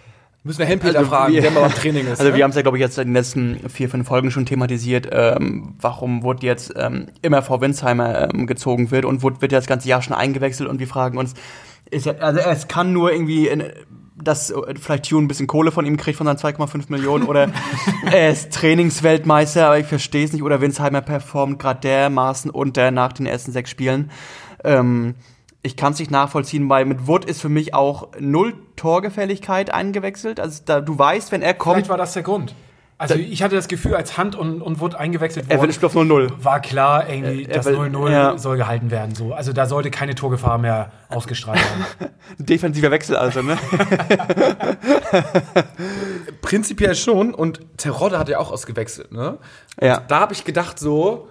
Müssen 0.43 0.59
wir 0.59 0.65
Hempeter 0.65 0.99
also 0.99 1.09
fragen, 1.09 1.33
wir, 1.33 1.41
der 1.41 1.51
mal 1.51 1.61
beim 1.61 1.71
Training 1.75 2.05
ist. 2.05 2.19
Also 2.19 2.31
ne? 2.31 2.37
wir 2.37 2.43
haben 2.43 2.49
es 2.49 2.55
ja, 2.55 2.63
glaube 2.63 2.77
ich, 2.77 2.81
jetzt 2.81 2.97
in 2.97 3.09
den 3.09 3.13
letzten 3.13 3.69
vier, 3.69 3.89
fünf 3.89 4.07
Folgen 4.07 4.29
schon 4.31 4.45
thematisiert, 4.45 5.07
ähm, 5.11 5.75
warum 5.79 6.23
Wood 6.23 6.43
jetzt 6.43 6.73
ähm, 6.75 7.07
immer 7.21 7.43
vor 7.43 7.61
Winsheimer 7.61 8.29
ähm, 8.33 8.47
gezogen 8.47 8.91
wird 8.91 9.05
und 9.05 9.23
Wood 9.23 9.41
wird 9.41 9.51
ja 9.51 9.59
das 9.59 9.67
ganze 9.67 9.87
Jahr 9.87 10.01
schon 10.01 10.15
eingewechselt 10.15 10.67
und 10.67 10.79
wir 10.79 10.87
fragen 10.87 11.17
uns, 11.17 11.33
ist 11.89 12.07
er, 12.07 12.21
also 12.21 12.39
es 12.39 12.67
kann 12.67 12.91
nur 12.91 13.13
irgendwie 13.13 13.47
in, 13.47 13.63
dass 14.15 14.53
vielleicht 14.79 15.09
Tune 15.09 15.25
ein 15.25 15.27
bisschen 15.27 15.47
Kohle 15.47 15.71
von 15.71 15.85
ihm 15.85 15.97
kriegt 15.97 16.17
von 16.17 16.27
seinen 16.27 16.37
2,5 16.37 16.85
Millionen 16.89 17.25
oder 17.25 17.49
er 18.05 18.29
ist 18.29 18.53
Trainingsweltmeister, 18.53 19.67
aber 19.67 19.79
ich 19.79 19.87
verstehe 19.87 20.25
es 20.25 20.33
nicht 20.33 20.43
oder 20.43 20.61
Winsheimer 20.61 21.01
performt 21.01 21.59
gerade 21.59 21.79
dermaßen 21.81 22.51
unter 22.51 22.91
nach 22.91 23.13
den 23.13 23.25
ersten 23.25 23.51
sechs 23.51 23.69
Spielen. 23.69 24.11
Ähm, 24.63 25.15
ich 25.63 25.77
kann 25.77 25.93
es 25.93 25.99
nicht 25.99 26.11
nachvollziehen, 26.11 26.69
weil 26.69 26.85
mit 26.85 27.07
Wood 27.07 27.25
ist 27.25 27.41
für 27.41 27.49
mich 27.49 27.73
auch 27.73 28.09
null 28.19 28.53
Torgefälligkeit 28.75 29.73
eingewechselt. 29.73 30.39
Also 30.39 30.61
da, 30.65 30.81
du 30.81 30.99
weißt, 30.99 31.31
wenn 31.31 31.41
er 31.41 31.53
kommt. 31.53 31.75
Vielleicht 31.75 31.89
war 31.89 31.97
das 31.97 32.13
der 32.13 32.23
Grund. 32.23 32.53
Also 33.03 33.15
ich 33.15 33.43
hatte 33.43 33.55
das 33.55 33.67
Gefühl, 33.67 33.95
als 33.95 34.17
Hand 34.17 34.35
und, 34.35 34.61
und 34.61 34.79
Wood 34.79 34.95
eingewechselt 34.95 35.45
wurde, 35.45 35.55
er 35.55 35.61
will 35.61 35.85
auf 35.85 35.95
0-0. 35.95 36.31
war 36.41 36.61
klar, 36.61 37.09
irgendwie, 37.09 37.43
das 37.45 37.67
0-0 37.67 38.11
ja. 38.11 38.37
soll 38.37 38.55
gehalten 38.55 38.91
werden. 38.91 39.13
So. 39.13 39.33
Also 39.33 39.51
da 39.51 39.65
sollte 39.65 39.91
keine 39.91 40.15
Torgefahr 40.15 40.57
mehr 40.57 40.91
ausgestrahlt 41.09 41.59
werden. 41.59 42.13
Defensiver 42.37 42.91
Wechsel 42.91 43.17
also, 43.17 43.41
ne? 43.41 43.57
Prinzipiell 46.41 46.95
schon. 46.95 47.33
Und 47.33 47.59
Terodde 47.77 48.17
hat 48.17 48.29
ja 48.29 48.39
auch 48.39 48.51
ausgewechselt, 48.51 49.11
ne? 49.11 49.37
Ja. 49.81 50.01
Da 50.07 50.21
habe 50.21 50.33
ich 50.33 50.45
gedacht 50.45 50.79
so, 50.79 51.27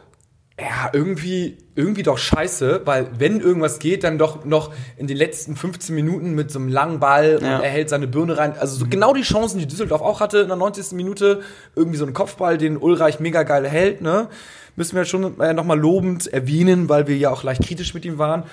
ja, 0.60 0.90
irgendwie, 0.92 1.56
irgendwie 1.74 2.02
doch 2.02 2.18
scheiße, 2.18 2.82
weil 2.84 3.08
wenn 3.18 3.40
irgendwas 3.40 3.78
geht, 3.78 4.04
dann 4.04 4.18
doch 4.18 4.44
noch 4.44 4.72
in 4.96 5.06
den 5.06 5.16
letzten 5.16 5.56
15 5.56 5.94
Minuten 5.94 6.34
mit 6.34 6.50
so 6.50 6.58
einem 6.58 6.68
langen 6.68 7.00
Ball 7.00 7.38
ja. 7.40 7.56
und 7.56 7.64
er 7.64 7.70
hält 7.70 7.88
seine 7.88 8.06
Birne 8.06 8.36
rein. 8.36 8.54
Also 8.58 8.76
so 8.76 8.84
mhm. 8.84 8.90
genau 8.90 9.14
die 9.14 9.22
Chancen, 9.22 9.58
die 9.58 9.66
Düsseldorf 9.66 10.02
auch 10.02 10.20
hatte 10.20 10.38
in 10.40 10.48
der 10.48 10.56
90. 10.56 10.92
Minute. 10.92 11.40
Irgendwie 11.74 11.96
so 11.96 12.04
ein 12.04 12.12
Kopfball, 12.12 12.58
den 12.58 12.76
Ulreich 12.76 13.18
mega 13.18 13.44
geil 13.44 13.66
hält, 13.66 14.02
ne? 14.02 14.28
Müssen 14.76 14.96
wir 14.96 15.04
schon 15.04 15.38
äh, 15.40 15.52
nochmal 15.52 15.78
lobend 15.78 16.32
erwähnen, 16.32 16.88
weil 16.88 17.06
wir 17.06 17.16
ja 17.16 17.30
auch 17.30 17.42
leicht 17.42 17.62
kritisch 17.62 17.92
mit 17.94 18.04
ihm 18.04 18.18
waren. 18.18 18.44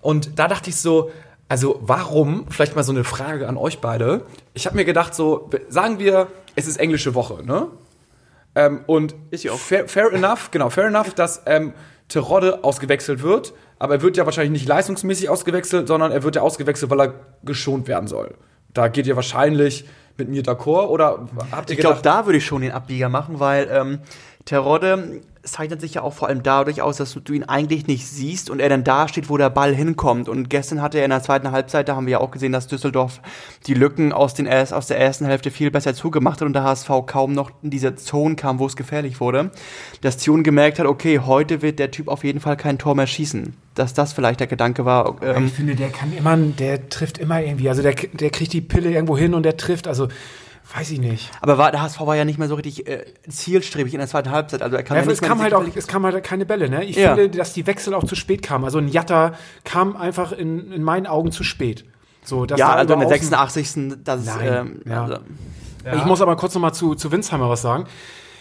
Und 0.00 0.38
da 0.38 0.48
dachte 0.48 0.70
ich 0.70 0.76
so, 0.76 1.10
also 1.48 1.80
warum, 1.82 2.46
vielleicht 2.50 2.76
mal 2.76 2.82
so 2.82 2.92
eine 2.92 3.04
Frage 3.04 3.48
an 3.48 3.56
euch 3.56 3.80
beide. 3.80 4.22
Ich 4.54 4.66
habe 4.66 4.76
mir 4.76 4.84
gedacht, 4.84 5.14
so, 5.14 5.50
sagen 5.68 5.98
wir, 5.98 6.28
es 6.56 6.66
ist 6.66 6.78
englische 6.78 7.14
Woche, 7.14 7.44
ne? 7.44 7.68
Ähm, 8.54 8.80
und 8.86 9.14
ist 9.30 9.44
ja 9.44 9.52
auch 9.52 9.58
fair, 9.58 9.88
fair, 9.88 10.12
enough, 10.12 10.50
genau, 10.50 10.70
fair 10.70 10.86
enough, 10.86 11.14
dass 11.14 11.42
ähm, 11.46 11.72
Terodde 12.08 12.64
ausgewechselt 12.64 13.22
wird. 13.22 13.52
Aber 13.78 13.94
er 13.94 14.02
wird 14.02 14.16
ja 14.16 14.24
wahrscheinlich 14.24 14.52
nicht 14.52 14.68
leistungsmäßig 14.68 15.28
ausgewechselt, 15.28 15.86
sondern 15.86 16.10
er 16.10 16.22
wird 16.22 16.36
ja 16.36 16.42
ausgewechselt, 16.42 16.90
weil 16.90 17.00
er 17.00 17.14
geschont 17.44 17.86
werden 17.86 18.08
soll. 18.08 18.34
Da 18.74 18.88
geht 18.88 19.06
ihr 19.06 19.16
wahrscheinlich 19.16 19.86
mit 20.16 20.28
mir 20.28 20.42
d'accord 20.42 20.88
oder 20.88 21.28
habt 21.52 21.70
ihr 21.70 21.74
Ich 21.74 21.80
glaube, 21.80 22.00
da 22.02 22.26
würde 22.26 22.38
ich 22.38 22.44
schon 22.44 22.62
den 22.62 22.72
Abbieger 22.72 23.08
machen, 23.08 23.38
weil 23.38 23.68
ähm, 23.70 24.00
Terodde 24.48 25.20
zeichnet 25.42 25.82
sich 25.82 25.92
ja 25.92 26.02
auch 26.02 26.14
vor 26.14 26.28
allem 26.28 26.42
dadurch 26.42 26.80
aus, 26.80 26.96
dass 26.96 27.12
du 27.22 27.32
ihn 27.34 27.44
eigentlich 27.44 27.86
nicht 27.86 28.06
siehst 28.06 28.48
und 28.48 28.60
er 28.60 28.70
dann 28.70 28.82
da 28.82 29.06
steht, 29.06 29.28
wo 29.28 29.36
der 29.36 29.50
Ball 29.50 29.74
hinkommt. 29.74 30.26
Und 30.26 30.48
gestern 30.48 30.80
hatte 30.80 30.96
er 30.96 31.04
in 31.04 31.10
der 31.10 31.22
zweiten 31.22 31.50
Halbzeit, 31.50 31.86
da 31.86 31.96
haben 31.96 32.06
wir 32.06 32.12
ja 32.12 32.20
auch 32.20 32.30
gesehen, 32.30 32.52
dass 32.52 32.66
Düsseldorf 32.66 33.20
die 33.66 33.74
Lücken 33.74 34.10
aus, 34.10 34.32
den, 34.32 34.48
aus 34.48 34.86
der 34.86 34.98
ersten 34.98 35.26
Hälfte 35.26 35.50
viel 35.50 35.70
besser 35.70 35.92
zugemacht 35.92 36.40
hat 36.40 36.46
und 36.46 36.54
der 36.54 36.64
HSV 36.64 36.88
kaum 37.04 37.34
noch 37.34 37.50
in 37.62 37.68
diese 37.68 37.94
Zone 37.96 38.36
kam, 38.36 38.58
wo 38.58 38.64
es 38.64 38.74
gefährlich 38.74 39.20
wurde. 39.20 39.50
Dass 40.00 40.16
Tune 40.16 40.42
gemerkt 40.42 40.78
hat, 40.78 40.86
okay, 40.86 41.18
heute 41.18 41.60
wird 41.60 41.78
der 41.78 41.90
Typ 41.90 42.08
auf 42.08 42.24
jeden 42.24 42.40
Fall 42.40 42.56
kein 42.56 42.78
Tor 42.78 42.94
mehr 42.94 43.06
schießen. 43.06 43.52
Dass 43.74 43.92
das 43.92 44.14
vielleicht 44.14 44.40
der 44.40 44.46
Gedanke 44.46 44.86
war. 44.86 45.16
Ähm, 45.22 45.48
ich 45.48 45.52
finde, 45.52 45.74
der 45.74 45.90
kann 45.90 46.10
immer, 46.16 46.38
der 46.38 46.88
trifft 46.88 47.18
immer 47.18 47.42
irgendwie. 47.42 47.68
Also 47.68 47.82
der, 47.82 47.92
der 47.94 48.30
kriegt 48.30 48.54
die 48.54 48.62
Pille 48.62 48.90
irgendwo 48.90 49.18
hin 49.18 49.34
und 49.34 49.42
der 49.42 49.58
trifft. 49.58 49.86
Also 49.86 50.08
Weiß 50.74 50.90
ich 50.90 51.00
nicht. 51.00 51.30
Aber 51.40 51.56
war, 51.56 51.70
der 51.70 51.80
HSV 51.80 52.00
war 52.00 52.14
ja 52.14 52.26
nicht 52.26 52.38
mehr 52.38 52.48
so 52.48 52.54
richtig 52.54 52.86
äh, 52.86 53.04
zielstrebig 53.28 53.94
in 53.94 54.00
der 54.00 54.08
zweiten 54.08 54.30
Halbzeit. 54.30 54.60
Also 54.60 54.76
er 54.76 54.82
kann 54.82 54.98
ja, 54.98 55.02
ja 55.02 55.10
es 55.10 55.22
kam 55.22 55.40
halt 55.40 55.54
auch, 55.54 55.64
es 55.74 55.86
kam 55.86 56.04
halt 56.04 56.22
keine 56.22 56.44
Bälle. 56.44 56.68
Ne? 56.68 56.84
Ich 56.84 56.96
ja. 56.96 57.14
finde, 57.14 57.38
dass 57.38 57.54
die 57.54 57.66
Wechsel 57.66 57.94
auch 57.94 58.04
zu 58.04 58.14
spät 58.14 58.42
kamen. 58.42 58.64
Also 58.64 58.78
ein 58.78 58.88
Jatta 58.88 59.32
kam 59.64 59.96
einfach 59.96 60.32
in, 60.32 60.70
in 60.70 60.82
meinen 60.82 61.06
Augen 61.06 61.32
zu 61.32 61.42
spät. 61.42 61.86
So, 62.22 62.44
ja, 62.44 62.74
also 62.74 62.92
in 62.92 63.00
der 63.00 63.08
86. 63.08 63.96
Das, 64.04 64.26
Nein, 64.26 64.46
ähm, 64.46 64.82
ja. 64.84 65.02
Also, 65.04 65.18
ja. 65.86 65.96
Ich 65.96 66.04
muss 66.04 66.20
aber 66.20 66.36
kurz 66.36 66.54
noch 66.54 66.60
mal 66.60 66.72
zu, 66.72 66.94
zu 66.94 67.10
Winsheimer 67.10 67.48
was 67.48 67.62
sagen. 67.62 67.86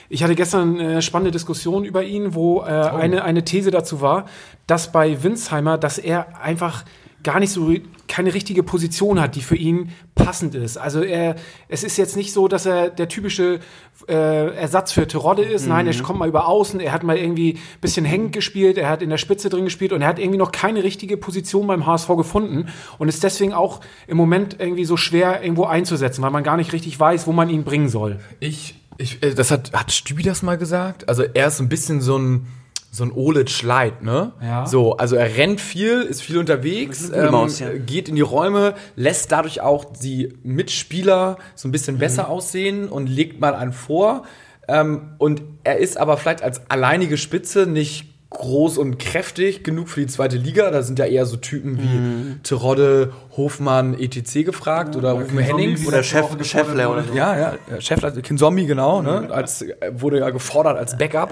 Ich 0.10 0.24
hatte 0.24 0.36
gestern 0.36 0.80
eine 0.80 1.02
spannende 1.02 1.32
Diskussion 1.32 1.86
über 1.86 2.04
ihn, 2.04 2.34
wo 2.34 2.62
äh, 2.62 2.66
eine, 2.66 3.24
eine 3.24 3.44
These 3.44 3.72
dazu 3.72 4.02
war, 4.02 4.26
dass 4.66 4.92
bei 4.92 5.24
Winsheimer, 5.24 5.78
dass 5.78 5.98
er 5.98 6.42
einfach 6.42 6.84
gar 7.24 7.40
nicht 7.40 7.52
so 7.52 7.74
keine 8.08 8.34
richtige 8.34 8.64
Position 8.64 9.20
hat, 9.20 9.36
die 9.36 9.42
für 9.42 9.56
ihn 9.56 9.90
passend 10.16 10.56
ist. 10.56 10.78
Also 10.78 11.02
er, 11.02 11.36
es 11.68 11.84
ist 11.84 11.98
jetzt 11.98 12.16
nicht 12.16 12.32
so, 12.32 12.48
dass 12.48 12.66
er 12.66 12.90
der 12.90 13.10
typische 13.10 13.60
äh, 14.08 14.56
Ersatz 14.56 14.92
für 14.92 15.08
Terodde 15.08 15.44
ist. 15.44 15.64
Mhm. 15.64 15.70
Nein, 15.70 15.88
er 15.88 16.02
kommt 16.02 16.20
mal 16.20 16.28
über 16.28 16.48
Außen, 16.48 16.80
er 16.80 16.92
hat 16.92 17.04
mal 17.04 17.18
irgendwie 17.18 17.60
bisschen 17.82 18.06
hängend 18.06 18.34
gespielt, 18.34 18.78
er 18.78 18.90
hat 18.90 19.02
in 19.02 19.10
der 19.10 19.18
Spitze 19.18 19.50
drin 19.50 19.66
gespielt 19.66 19.94
und 19.94 20.02
er 20.02 20.08
hat 20.08 20.20
irgendwie 20.20 20.38
noch 20.38 20.52
keine 20.52 20.84
richtige 20.84 21.18
Position 21.18 21.68
beim 21.68 21.86
HSV 21.86 22.08
gefunden 22.18 22.68
und 22.98 23.08
ist 23.08 23.24
deswegen 23.24 23.54
auch 23.54 23.82
im 24.08 24.18
Moment 24.18 24.58
irgendwie 24.60 24.86
so 24.86 24.96
schwer 24.96 25.42
irgendwo 25.42 25.66
einzusetzen, 25.66 26.22
weil 26.22 26.32
man 26.32 26.44
gar 26.44 26.58
nicht 26.58 26.74
richtig 26.74 27.00
weiß, 27.00 27.28
wo 27.28 27.32
man 27.32 27.50
ihn 27.50 27.64
bringen 27.64 27.90
soll. 27.90 28.20
Ich, 28.40 28.76
ich 28.98 29.22
äh, 29.24 29.34
das 29.34 29.52
hat, 29.52 29.74
hat 29.74 29.92
Stübi 29.92 30.24
das 30.24 30.44
mal 30.44 30.58
gesagt? 30.58 31.10
Also 31.10 31.24
er 31.24 31.48
ist 31.48 31.60
ein 31.60 31.70
bisschen 31.70 32.02
so 32.02 32.18
ein 32.18 32.48
so 32.92 33.04
ein 33.04 33.12
Olic 33.12 33.62
Light, 33.64 34.02
ne? 34.02 34.34
Ja. 34.42 34.66
So, 34.66 34.98
also 34.98 35.16
er 35.16 35.38
rennt 35.38 35.62
viel, 35.62 36.02
ist 36.02 36.22
viel 36.22 36.38
unterwegs, 36.38 37.10
ähm, 37.10 37.32
Maus, 37.32 37.60
ja. 37.60 37.72
geht 37.74 38.10
in 38.10 38.16
die 38.16 38.22
Räume, 38.22 38.76
lässt 38.96 39.32
dadurch 39.32 39.62
auch 39.62 39.86
die 39.86 40.34
Mitspieler 40.44 41.38
so 41.56 41.68
ein 41.68 41.72
bisschen 41.72 41.96
mhm. 41.96 42.00
besser 42.00 42.30
aussehen 42.30 42.90
und 42.90 43.08
legt 43.08 43.40
mal 43.40 43.54
einen 43.54 43.74
vor. 43.74 44.24
Ähm, 44.68 45.14
und 45.18 45.42
er 45.64 45.78
ist 45.78 45.98
aber 45.98 46.18
vielleicht 46.18 46.42
als 46.44 46.70
alleinige 46.70 47.18
Spitze 47.18 47.68
nicht 47.68 48.17
groß 48.30 48.78
und 48.78 49.00
kräftig 49.00 49.64
genug 49.64 49.88
für 49.88 50.02
die 50.02 50.08
zweite 50.08 50.36
Liga. 50.38 50.70
Da 50.70 50.84
sind 50.84 51.00
ja 51.00 51.06
eher 51.06 51.26
so 51.26 51.38
Typen 51.38 51.78
wie 51.78 51.98
mhm. 51.98 52.40
Terodde, 52.44 53.14
Hofmann, 53.38 53.98
etc. 53.98 54.46
gefragt 54.46 54.96
ja, 54.96 55.00
oder 55.00 55.12
Rufen 55.14 55.38
Henning. 55.40 55.78
Oder 55.88 56.04
Chef, 56.04 56.26
Scheffler 56.44 56.92
oder 56.92 57.04
so. 57.04 57.14
Ja, 57.14 57.38
ja, 57.38 57.54
Scheffler, 57.80 58.12
Kinzombie, 58.12 58.66
genau, 58.66 59.02
ne? 59.02 59.30
Als, 59.32 59.64
wurde 59.92 60.20
ja 60.20 60.30
gefordert 60.30 60.78
als 60.78 60.98
Backup. 60.98 61.32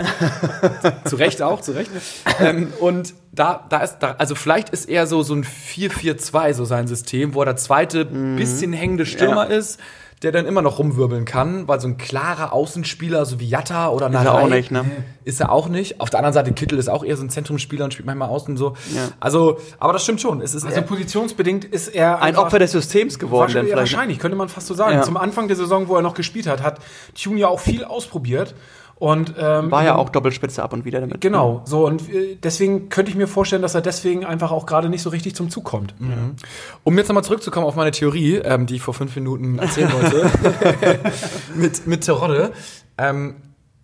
zu 1.06 1.18
Recht 1.18 1.42
auch, 1.42 1.62
zu 1.62 1.74
Recht. 1.74 1.92
Ähm, 2.40 2.72
und 2.80 3.14
da, 3.34 3.66
da 3.70 3.80
ist, 3.80 3.98
da, 4.00 4.16
also 4.18 4.34
vielleicht 4.34 4.70
ist 4.70 4.88
eher 4.88 5.06
so, 5.06 5.22
so 5.22 5.36
ein 5.36 5.44
4-4-2 5.44 6.54
so 6.54 6.64
sein 6.64 6.88
System, 6.88 7.34
wo 7.34 7.42
er 7.42 7.46
der 7.46 7.56
zweite 7.58 8.06
mhm. 8.06 8.38
bisschen 8.38 8.72
hängende 8.72 9.06
Stürmer 9.06 9.50
ja. 9.50 9.58
ist 9.58 9.80
der 10.22 10.32
dann 10.32 10.46
immer 10.46 10.62
noch 10.62 10.80
rumwirbeln 10.80 11.26
kann, 11.26 11.68
weil 11.68 11.80
so 11.80 11.88
ein 11.88 11.98
klarer 11.98 12.54
Außenspieler, 12.54 13.26
so 13.26 13.40
wie 13.40 13.48
Jatta 13.48 13.90
oder 13.90 14.10
Narei, 14.10 14.24
Ist 14.24 14.28
er 14.28 14.44
auch 14.44 14.50
nicht, 14.50 14.72
ne? 14.72 14.86
Ist 15.26 15.40
er 15.42 15.52
auch 15.52 15.68
nicht. 15.68 16.00
Auf 16.00 16.10
der 16.10 16.20
anderen 16.20 16.34
Seite, 16.34 16.54
Kittel 16.54 16.80
ist 16.80 16.90
auch 16.90 17.04
eher 17.04 17.18
so 17.18 17.24
ein 17.24 17.30
Zentrumsspieler 17.30 17.86
und 17.86 17.94
spielt 17.94 18.06
manchmal 18.06 18.30
außen 18.30 18.56
so. 18.58 18.76
Ja. 18.96 19.10
Also, 19.20 19.60
aber 19.78 19.94
das 19.94 20.04
stimmt 20.04 20.22
schon. 20.22 20.42
Es 20.42 20.56
ist 20.56 20.66
also 20.66 20.82
positionsbedingt 20.84 21.66
ist 21.66 21.90
er 21.90 22.22
ein 22.22 22.38
Opfer 22.38 22.60
des 22.60 22.72
Systems 22.72 23.20
geworden. 23.20 23.42
Wahrscheinlich, 23.48 23.72
ja, 23.72 23.78
wahrscheinlich 23.78 24.20
könnte 24.20 24.38
man 24.38 24.50
fast 24.50 24.68
so 24.68 24.74
sagen. 24.74 24.96
Ja. 24.96 25.02
Zum 25.02 25.18
Anfang 25.18 25.48
der 25.48 25.58
Saison, 25.58 25.88
wo 25.88 25.96
er 25.96 26.02
noch 26.02 26.14
gespielt 26.14 26.48
hat, 26.48 26.64
hat 26.64 26.80
Tune 27.22 27.40
ja 27.40 27.48
auch 27.48 27.60
viel 27.60 27.84
ausprobiert 27.84 28.56
und, 28.98 29.34
ähm, 29.38 29.72
War 29.72 29.84
ja 29.84 29.96
auch 29.96 30.10
Doppelspitze 30.10 30.64
ab 30.64 30.72
und 30.72 30.86
wieder 30.86 31.02
damit. 31.02 31.20
Genau, 31.20 31.62
so 31.66 31.86
und 31.86 32.10
äh, 32.10 32.38
deswegen 32.42 32.88
könnte 32.88 33.12
ich 33.12 33.18
mir 33.18 33.28
vorstellen, 33.28 33.62
dass 33.62 33.76
er 33.76 33.82
deswegen 33.82 34.24
einfach 34.24 34.52
auch 34.52 34.66
gerade 34.66 34.88
nicht 34.88 35.02
so 35.02 35.10
richtig 35.10 35.36
zum 35.36 35.50
Zug 35.50 35.66
kommt. 35.66 36.00
Mhm. 36.00 36.36
Um 36.84 36.98
jetzt 36.98 37.10
nochmal 37.10 37.24
zurückzukommen 37.24 37.66
auf 37.66 37.76
meine 37.76 37.92
Theorie, 37.92 38.36
ähm, 38.36 38.68
die 38.68 38.76
ich 38.76 38.82
vor 38.82 38.94
fünf 38.94 39.14
Minuten 39.16 39.60
erzählen 39.60 39.92
wollte, 39.92 40.30
mit, 41.56 41.86
mit 41.88 42.06
Terodde. 42.06 42.54
Ähm, 42.98 43.36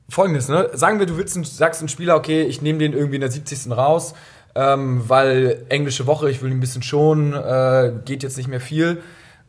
Folgendes, 0.07 0.47
ne? 0.47 0.69
Sagen 0.73 0.99
wir, 0.99 1.05
du 1.05 1.17
willst, 1.17 1.37
sagst 1.57 1.81
einen 1.81 1.89
Spieler, 1.89 2.15
okay, 2.15 2.43
ich 2.43 2.61
nehme 2.61 2.79
den 2.79 2.93
irgendwie 2.93 3.15
in 3.15 3.21
der 3.21 3.31
70. 3.31 3.71
raus, 3.71 4.13
ähm, 4.55 5.03
weil 5.07 5.65
englische 5.67 6.07
Woche, 6.07 6.29
ich 6.29 6.41
will 6.41 6.51
ihn 6.51 6.57
ein 6.57 6.61
bisschen 6.61 6.83
schonen, 6.83 7.33
äh, 7.33 7.93
geht 8.05 8.23
jetzt 8.23 8.37
nicht 8.37 8.47
mehr 8.47 8.61
viel. 8.61 9.01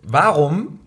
Warum 0.03 0.81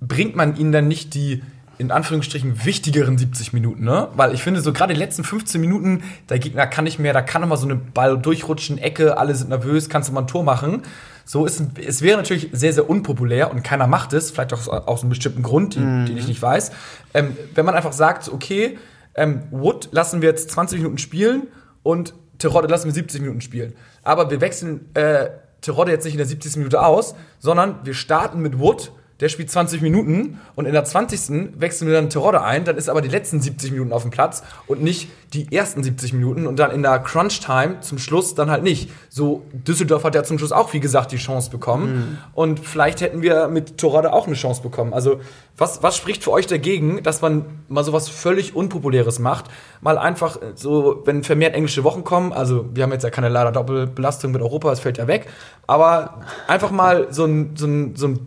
bringt 0.00 0.36
man 0.36 0.56
ihn 0.56 0.72
dann 0.72 0.88
nicht 0.88 1.14
die 1.14 1.42
in 1.78 1.90
Anführungsstrichen 1.90 2.64
wichtigeren 2.64 3.18
70 3.18 3.52
Minuten, 3.52 3.84
ne? 3.84 4.08
Weil 4.14 4.34
ich 4.34 4.42
finde, 4.42 4.60
so 4.60 4.72
gerade 4.72 4.94
die 4.94 4.98
letzten 4.98 5.24
15 5.24 5.60
Minuten, 5.60 6.02
der 6.28 6.38
Gegner 6.38 6.66
kann 6.66 6.84
nicht 6.84 6.98
mehr, 6.98 7.12
da 7.12 7.22
kann 7.22 7.40
nochmal 7.40 7.58
so 7.58 7.66
eine 7.66 7.76
Ball 7.76 8.18
durchrutschen, 8.18 8.78
Ecke, 8.78 9.18
alle 9.18 9.34
sind 9.34 9.50
nervös, 9.50 9.88
kannst 9.88 10.08
du 10.08 10.12
mal 10.12 10.22
ein 10.22 10.26
Tor 10.26 10.44
machen. 10.44 10.82
So 11.24 11.46
ist 11.46 11.62
es 11.84 12.02
wäre 12.02 12.18
natürlich 12.18 12.50
sehr, 12.52 12.72
sehr 12.72 12.88
unpopulär 12.88 13.50
und 13.50 13.62
keiner 13.64 13.86
macht 13.86 14.12
es, 14.12 14.30
vielleicht 14.30 14.52
auch 14.52 14.68
aus 14.68 15.00
einem 15.00 15.10
bestimmten 15.10 15.42
Grund, 15.42 15.74
den, 15.76 16.02
mhm. 16.02 16.06
den 16.06 16.16
ich 16.16 16.28
nicht 16.28 16.42
weiß. 16.42 16.70
Ähm, 17.14 17.36
wenn 17.54 17.64
man 17.64 17.74
einfach 17.74 17.92
sagt, 17.92 18.28
okay, 18.28 18.78
ähm, 19.14 19.42
Wood 19.50 19.88
lassen 19.92 20.22
wir 20.22 20.28
jetzt 20.28 20.50
20 20.50 20.78
Minuten 20.78 20.98
spielen 20.98 21.48
und 21.82 22.14
Terodde 22.38 22.68
lassen 22.68 22.86
wir 22.86 22.92
70 22.92 23.20
Minuten 23.22 23.40
spielen. 23.40 23.74
Aber 24.02 24.30
wir 24.30 24.40
wechseln 24.40 24.94
äh, 24.94 25.30
Terodde 25.64 25.92
jetzt 25.92 26.04
nicht 26.04 26.14
in 26.14 26.18
der 26.18 26.26
70. 26.26 26.56
Minute 26.56 26.82
aus, 26.82 27.14
sondern 27.38 27.76
wir 27.84 27.94
starten 27.94 28.40
mit 28.40 28.58
Wood 28.58 28.92
der 29.24 29.30
spielt 29.30 29.50
20 29.50 29.80
Minuten 29.80 30.38
und 30.54 30.66
in 30.66 30.74
der 30.74 30.84
20. 30.84 31.58
wechseln 31.58 31.88
wir 31.88 31.94
dann 31.94 32.10
Terodde 32.10 32.42
ein, 32.42 32.66
dann 32.66 32.76
ist 32.76 32.90
aber 32.90 33.00
die 33.00 33.08
letzten 33.08 33.40
70 33.40 33.72
Minuten 33.72 33.90
auf 33.90 34.02
dem 34.02 34.10
Platz 34.10 34.42
und 34.66 34.82
nicht 34.82 35.08
die 35.32 35.50
ersten 35.50 35.82
70 35.82 36.12
Minuten 36.12 36.46
und 36.46 36.58
dann 36.58 36.70
in 36.70 36.82
der 36.82 36.98
Crunch-Time 36.98 37.80
zum 37.80 37.96
Schluss 37.96 38.34
dann 38.34 38.50
halt 38.50 38.62
nicht. 38.62 38.90
So, 39.08 39.46
Düsseldorf 39.54 40.04
hat 40.04 40.14
ja 40.14 40.24
zum 40.24 40.36
Schluss 40.36 40.52
auch, 40.52 40.74
wie 40.74 40.80
gesagt, 40.80 41.10
die 41.10 41.16
Chance 41.16 41.50
bekommen 41.50 41.94
mhm. 41.94 42.18
und 42.34 42.60
vielleicht 42.60 43.00
hätten 43.00 43.22
wir 43.22 43.48
mit 43.48 43.78
Terodde 43.78 44.12
auch 44.12 44.26
eine 44.26 44.36
Chance 44.36 44.60
bekommen. 44.60 44.92
Also, 44.92 45.20
was, 45.56 45.82
was 45.82 45.96
spricht 45.96 46.22
für 46.22 46.32
euch 46.32 46.46
dagegen, 46.46 47.02
dass 47.02 47.22
man 47.22 47.46
mal 47.68 47.82
sowas 47.82 48.10
völlig 48.10 48.54
Unpopuläres 48.54 49.20
macht? 49.20 49.46
Mal 49.80 49.96
einfach 49.96 50.38
so, 50.54 51.00
wenn 51.06 51.24
vermehrt 51.24 51.54
englische 51.54 51.82
Wochen 51.82 52.04
kommen, 52.04 52.34
also 52.34 52.66
wir 52.74 52.82
haben 52.82 52.92
jetzt 52.92 53.04
ja 53.04 53.10
keine 53.10 53.30
leider 53.30 53.52
Doppelbelastung 53.52 54.32
mit 54.32 54.42
Europa, 54.42 54.68
das 54.68 54.80
fällt 54.80 54.98
ja 54.98 55.06
weg, 55.06 55.28
aber 55.66 56.20
einfach 56.46 56.72
mal 56.72 57.06
so 57.10 57.24
ein, 57.24 57.56
so 57.56 57.66
ein, 57.66 57.96
so 57.96 58.08
ein 58.08 58.26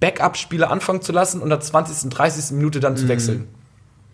Backup-Spieler 0.00 0.70
anfangen 0.70 1.02
zu 1.02 1.12
lassen 1.12 1.38
und 1.38 1.44
in 1.44 1.50
der 1.50 1.60
20., 1.60 2.10
30. 2.10 2.56
Minute 2.56 2.80
dann 2.80 2.96
zu 2.96 3.04
mhm. 3.04 3.08
wechseln. 3.08 3.48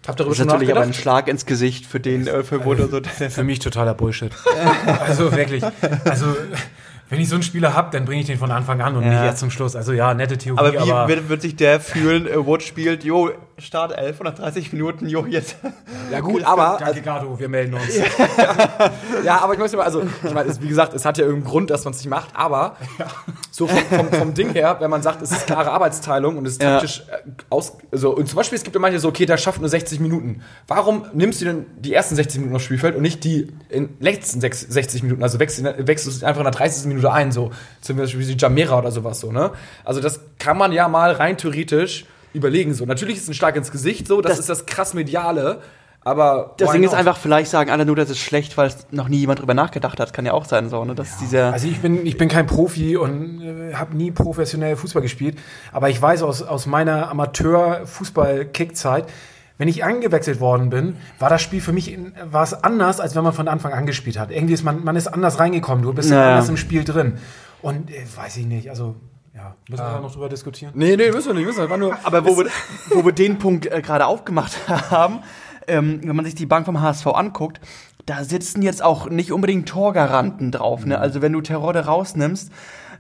Habt 0.07 0.21
ihr 0.21 0.25
darüber 0.25 0.37
das 0.37 0.41
ist 0.41 0.47
natürlich 0.47 0.71
aber 0.71 0.81
ein 0.83 0.95
Schlag 0.95 1.29
ins 1.29 1.45
Gesicht 1.45 1.85
für 1.85 2.01
den 2.01 2.27
äh, 2.27 2.43
für 2.43 2.65
Wood 2.65 2.79
so. 2.91 3.01
Für 3.29 3.45
mich 3.45 3.59
totaler 3.59 3.95
Bullshit. 3.95 4.33
also 5.01 5.33
wirklich. 5.33 5.63
Also 6.05 6.35
wenn 7.11 7.21
ich 7.21 7.29
so 7.29 7.37
einen 7.37 7.43
Spieler 7.43 7.75
habe, 7.75 7.91
dann 7.91 8.05
bringe 8.05 8.21
ich 8.21 8.27
den 8.27 8.39
von 8.39 8.51
Anfang 8.51 8.81
an 8.81 8.97
und 8.97 9.03
ja. 9.03 9.11
nicht 9.11 9.25
jetzt 9.25 9.41
zum 9.41 9.51
Schluss. 9.51 9.77
Also 9.77 9.93
ja, 9.93 10.15
nette 10.15 10.39
Theorie. 10.39 10.59
Aber 10.59 10.73
wie 10.73 10.79
aber 10.79 11.09
wird, 11.09 11.29
wird, 11.29 11.43
sich 11.43 11.57
der 11.57 11.81
fühlen, 11.81 12.27
äh, 12.27 12.45
Wood 12.45 12.63
spielt, 12.63 13.05
jo, 13.05 13.31
Start 13.59 13.97
11, 13.97 14.13
130 14.21 14.73
Minuten, 14.73 15.09
jo, 15.09 15.27
jetzt. 15.27 15.57
Ja 16.13 16.21
gut, 16.21 16.45
aber... 16.45 16.79
Danke, 16.79 17.03
Gato, 17.03 17.39
wir 17.39 17.49
melden 17.49 17.75
uns. 17.75 17.97
ja, 17.97 18.05
ja, 19.25 19.41
aber 19.41 19.55
ich 19.55 19.59
muss 19.59 19.75
mal, 19.75 19.83
also, 19.83 20.03
ich 20.23 20.35
meine, 20.35 20.61
wie 20.61 20.69
gesagt, 20.69 20.95
es 20.95 21.05
hat 21.05 21.19
ja 21.19 21.25
irgendeinen 21.25 21.51
Grund, 21.51 21.71
dass 21.71 21.85
man 21.85 21.95
es 21.95 21.99
nicht 21.99 22.09
macht, 22.09 22.29
aber 22.35 22.77
ja. 22.99 23.07
so 23.51 23.67
vom, 23.67 23.79
vom, 23.79 24.13
vom, 24.13 24.35
Ding 24.35 24.51
her, 24.53 24.77
wenn 24.81 24.91
man 24.91 25.03
sagt, 25.03 25.23
es 25.23 25.33
ist 25.33 25.47
klare 25.47 25.71
Arbeitsteilung 25.71 26.37
und 26.37 26.47
es 26.47 26.53
ist 26.53 26.63
taktisch 26.63 27.03
ja. 27.09 27.15
Äh, 27.15 27.21
aus... 27.51 27.79
Also, 27.91 28.15
und 28.15 28.29
zum 28.29 28.37
Beispiel, 28.37 28.57
es 28.57 28.65
gibt 28.65 28.77
ja 28.77 28.81
manche 28.81 29.01
so, 29.01 29.09
okay, 29.09 29.27
der 29.27 29.39
schafft 29.39 29.61
nur 29.61 29.71
60 29.71 29.99
Minuten. 30.01 30.43
Warum 30.67 31.07
nimmst 31.13 31.41
du 31.41 31.47
denn 31.47 31.67
die 31.79 31.95
ersten 31.95 32.17
60 32.17 32.41
Minuten 32.41 32.57
aufs 32.57 32.67
Spielfeld 32.67 32.95
und 32.95 33.03
nicht 33.03 33.25
die 33.25 33.49
in 33.71 33.97
letzten 33.99 34.41
60 34.41 35.03
Minuten? 35.03 35.23
Also 35.23 35.41
wechselst, 35.41 35.87
wechselst 35.87 36.23
du 36.23 36.27
einfach 36.27 36.41
in 36.41 36.45
der 36.45 36.53
30. 36.53 36.85
Minute 36.87 36.99
Minute 36.99 37.13
ein, 37.13 37.33
so 37.33 37.51
zum 37.81 37.97
Beispiel 37.97 38.27
wie 38.27 38.37
Jamera 38.37 38.79
oder 38.79 38.91
sowas 38.91 39.21
so, 39.21 39.33
ne? 39.33 39.53
Also 39.85 40.01
das 40.01 40.21
kann 40.39 40.59
man 40.59 40.73
ja 40.73 40.89
mal 40.89 41.13
rein 41.13 41.39
theoretisch 41.39 42.05
überlegen 42.33 42.75
so. 42.75 42.85
Natürlich 42.87 43.17
ist 43.17 43.23
es 43.25 43.29
ein 43.29 43.35
Schlag 43.35 43.57
ins 43.57 43.71
Gesicht 43.71 44.07
so, 44.07 44.21
das, 44.21 44.33
das 44.33 44.41
ist 44.41 44.49
das 44.49 44.67
krass 44.67 44.95
mediale. 44.95 45.61
Aber 46.09 46.55
das 46.57 46.71
Ding 46.71 46.85
ist 46.85 46.95
einfach, 46.95 47.19
vielleicht 47.19 47.51
sagen 47.51 47.71
alle 47.71 47.85
nur, 47.85 47.97
das 47.97 48.09
ist 48.09 48.19
schlecht, 48.19 48.57
weil 48.57 48.69
es 48.69 48.87
noch 48.91 49.09
nie 49.09 49.19
jemand 49.19 49.41
drüber 49.41 49.53
nachgedacht 49.53 50.01
hat. 50.01 50.13
Kann 50.13 50.25
ja 50.25 50.33
auch 50.33 50.45
sein, 50.47 50.71
so, 50.71 50.85
ne? 50.85 50.95
Dass 50.95 51.11
ja. 51.11 51.17
dieser 51.21 51.53
also 51.53 51.67
ich 51.69 51.81
bin, 51.81 52.07
ich 52.07 52.17
bin 52.17 52.29
kein 52.29 52.47
Profi 52.47 52.97
und 52.97 53.43
äh, 53.43 53.75
habe 53.75 53.97
nie 53.97 54.11
professionell 54.11 54.77
Fußball 54.77 55.03
gespielt. 55.03 55.39
Aber 55.73 55.91
ich 55.91 56.01
weiß 56.01 56.23
aus, 56.23 56.43
aus 56.43 56.67
meiner 56.67 57.11
Amateur-Fußball-Kick-Zeit, 57.11 59.07
wenn 59.59 59.69
ich 59.69 59.85
angewechselt 59.85 60.41
worden 60.41 60.71
bin, 60.71 60.97
war 61.19 61.29
das 61.29 61.43
Spiel 61.43 61.61
für 61.61 61.73
mich 61.73 61.93
in, 61.93 62.15
war 62.31 62.45
es 62.45 62.55
anders, 62.55 63.01
als 63.01 63.17
wenn 63.17 63.25
man 63.25 63.33
von 63.33 63.49
Anfang 63.49 63.73
an 63.73 63.85
gespielt 63.85 64.19
hat. 64.19 64.31
Irgendwie 64.31 64.55
ist 64.55 64.65
man, 64.65 64.85
man 64.85 64.95
ist 64.97 65.09
anders 65.09 65.41
reingekommen, 65.41 65.85
du 65.85 65.93
bist 65.93 66.11
naja. 66.11 66.31
anders 66.31 66.49
im 66.49 66.57
Spiel 66.57 66.85
drin. 66.85 67.19
Und 67.61 67.91
äh, 67.91 68.05
weiß 68.17 68.37
ich 68.37 68.47
nicht, 68.47 68.71
also 68.71 68.95
ja, 69.39 69.55
müssen 69.69 69.85
wir 69.85 69.91
da 69.93 70.01
noch 70.01 70.13
drüber 70.13 70.29
diskutieren? 70.29 70.73
Nee, 70.75 70.97
nee, 70.97 71.13
müssen 71.13 71.29
wir 71.29 71.35
nicht, 71.35 71.47
müssen 71.47 71.61
wir. 71.61 71.71
War 71.71 71.77
nur, 71.77 71.97
Aber 72.05 72.27
wo 72.27 72.37
wir, 72.37 72.47
wo 72.91 73.05
wir 73.05 73.13
den 73.13 73.39
Punkt 73.39 73.67
äh, 73.67 73.81
gerade 73.83 74.07
aufgemacht 74.07 74.69
haben, 74.91 75.21
ähm, 75.69 76.01
wenn 76.03 76.17
man 76.17 76.25
sich 76.25 76.35
die 76.35 76.47
Bank 76.47 76.67
vom 76.67 76.81
HSV 76.81 77.07
anguckt, 77.07 77.61
da 78.05 78.25
sitzen 78.25 78.63
jetzt 78.63 78.83
auch 78.83 79.09
nicht 79.09 79.31
unbedingt 79.31 79.69
Torgaranten 79.69 80.51
drauf. 80.51 80.85
Ne? 80.85 80.97
Mhm. 80.97 81.03
Also 81.03 81.23
wenn 81.23 81.33
du 81.33 81.41
Terodde 81.41 81.85
rausnimmst, 81.85 82.51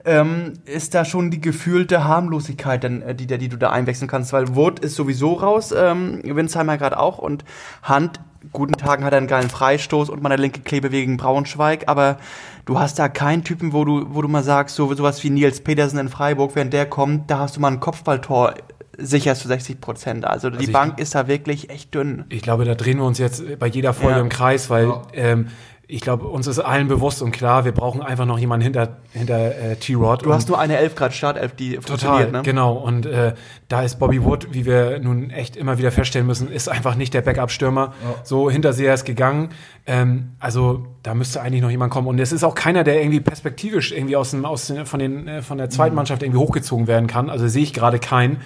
ähm, 0.08 0.54
ist 0.64 0.94
da 0.94 1.04
schon 1.04 1.30
die 1.30 1.40
gefühlte 1.40 2.04
Harmlosigkeit, 2.04 2.82
denn, 2.82 3.02
äh, 3.02 3.14
die, 3.14 3.26
die 3.26 3.48
du 3.48 3.58
da 3.58 3.70
einwechseln 3.70 4.08
kannst, 4.08 4.32
weil 4.32 4.56
Wood 4.56 4.80
ist 4.80 4.94
sowieso 4.94 5.34
raus, 5.34 5.72
ähm, 5.76 6.20
Winsheimer 6.24 6.78
gerade 6.78 6.98
auch 6.98 7.18
und 7.18 7.44
Hand, 7.82 8.20
guten 8.52 8.72
Tagen 8.74 9.04
hat 9.04 9.12
er 9.12 9.18
einen 9.18 9.26
geilen 9.26 9.50
Freistoß 9.50 10.08
und 10.08 10.22
mal 10.22 10.32
eine 10.32 10.40
linke 10.40 10.60
Klebe 10.60 10.92
wegen 10.92 11.18
Braunschweig, 11.18 11.84
aber 11.88 12.16
du 12.64 12.78
hast 12.78 12.98
da 12.98 13.08
keinen 13.08 13.44
Typen, 13.44 13.74
wo 13.74 13.84
du, 13.84 14.14
wo 14.14 14.22
du 14.22 14.28
mal 14.28 14.42
sagst, 14.42 14.76
so 14.76 14.92
sowas 14.94 15.22
wie 15.22 15.30
Nils 15.30 15.60
Petersen 15.60 15.98
in 15.98 16.08
Freiburg, 16.08 16.54
wenn 16.54 16.70
der 16.70 16.86
kommt, 16.86 17.30
da 17.30 17.40
hast 17.40 17.56
du 17.56 17.60
mal 17.60 17.72
ein 17.72 17.80
Kopfballtor 17.80 18.54
sicher 18.98 19.34
zu 19.34 19.46
60 19.46 19.80
Prozent. 19.80 20.24
Also, 20.24 20.48
also 20.48 20.58
die 20.58 20.70
Bank 20.70 20.98
ist 20.98 21.14
da 21.14 21.28
wirklich 21.28 21.70
echt 21.70 21.94
dünn. 21.94 22.24
Ich 22.30 22.42
glaube, 22.42 22.64
da 22.64 22.74
drehen 22.74 22.98
wir 22.98 23.04
uns 23.04 23.18
jetzt 23.18 23.58
bei 23.58 23.68
jeder 23.68 23.94
Folge 23.94 24.16
ja. 24.16 24.22
im 24.22 24.28
Kreis, 24.28 24.70
weil 24.70 24.88
ja. 24.88 25.02
ähm, 25.12 25.48
ich 25.90 26.02
glaube, 26.02 26.26
uns 26.26 26.47
ist 26.47 26.59
allen 26.59 26.87
bewusst 26.87 27.23
und 27.23 27.33
klar, 27.33 27.64
wir 27.64 27.73
brauchen 27.73 28.02
einfach 28.02 28.26
noch 28.26 28.38
jemanden 28.38 28.62
hinter, 28.62 28.99
hinter 29.14 29.57
äh, 29.57 29.76
T-Rod. 29.76 30.23
Du 30.23 30.35
hast 30.35 30.47
nur 30.47 30.59
eine 30.59 30.76
11 30.76 30.95
Grad 30.95 31.14
Startelf, 31.14 31.54
die 31.54 31.76
Total, 31.76 31.88
funktioniert, 31.88 32.33
ne? 32.33 32.42
genau. 32.42 32.75
Und 32.75 33.07
äh, 33.07 33.33
da 33.68 33.83
ist 33.83 33.99
Bobby 33.99 34.23
Wood, 34.23 34.49
wie 34.52 34.66
wir 34.66 34.99
nun 34.99 35.30
echt 35.30 35.57
immer 35.57 35.78
wieder 35.78 35.90
feststellen 35.90 36.26
müssen, 36.26 36.52
ist 36.52 36.68
einfach 36.68 36.95
nicht 36.95 37.14
der 37.14 37.23
Backup-Stürmer. 37.23 37.95
So 38.23 38.50
Hinterseher 38.50 38.92
ist 38.92 39.07
gegangen. 39.07 39.49
Ähm, 39.87 40.33
also 40.38 40.85
da 41.02 41.14
müsste 41.14 41.40
eigentlich 41.40 41.62
noch 41.62 41.71
jemand 41.71 41.90
kommen. 41.90 42.07
Und 42.07 42.18
es 42.18 42.33
ist 42.33 42.45
auch 42.45 42.54
keiner, 42.54 42.85
der 42.85 43.00
irgendwie 43.00 43.21
perspektivisch 43.21 43.90
irgendwie 43.90 44.16
aus 44.16 44.33
dem, 44.33 44.45
aus 44.45 44.66
den, 44.66 44.85
von, 44.85 45.00
den, 45.00 45.26
äh, 45.26 45.40
von 45.40 45.57
der 45.57 45.71
zweiten 45.71 45.95
Mannschaft 45.95 46.23
irgendwie 46.23 46.40
hochgezogen 46.40 46.87
werden 46.87 47.07
kann. 47.07 47.30
Also 47.30 47.49
sehe 47.49 47.62
ich 47.62 47.73
gerade 47.73 47.99
keinen. 47.99 48.42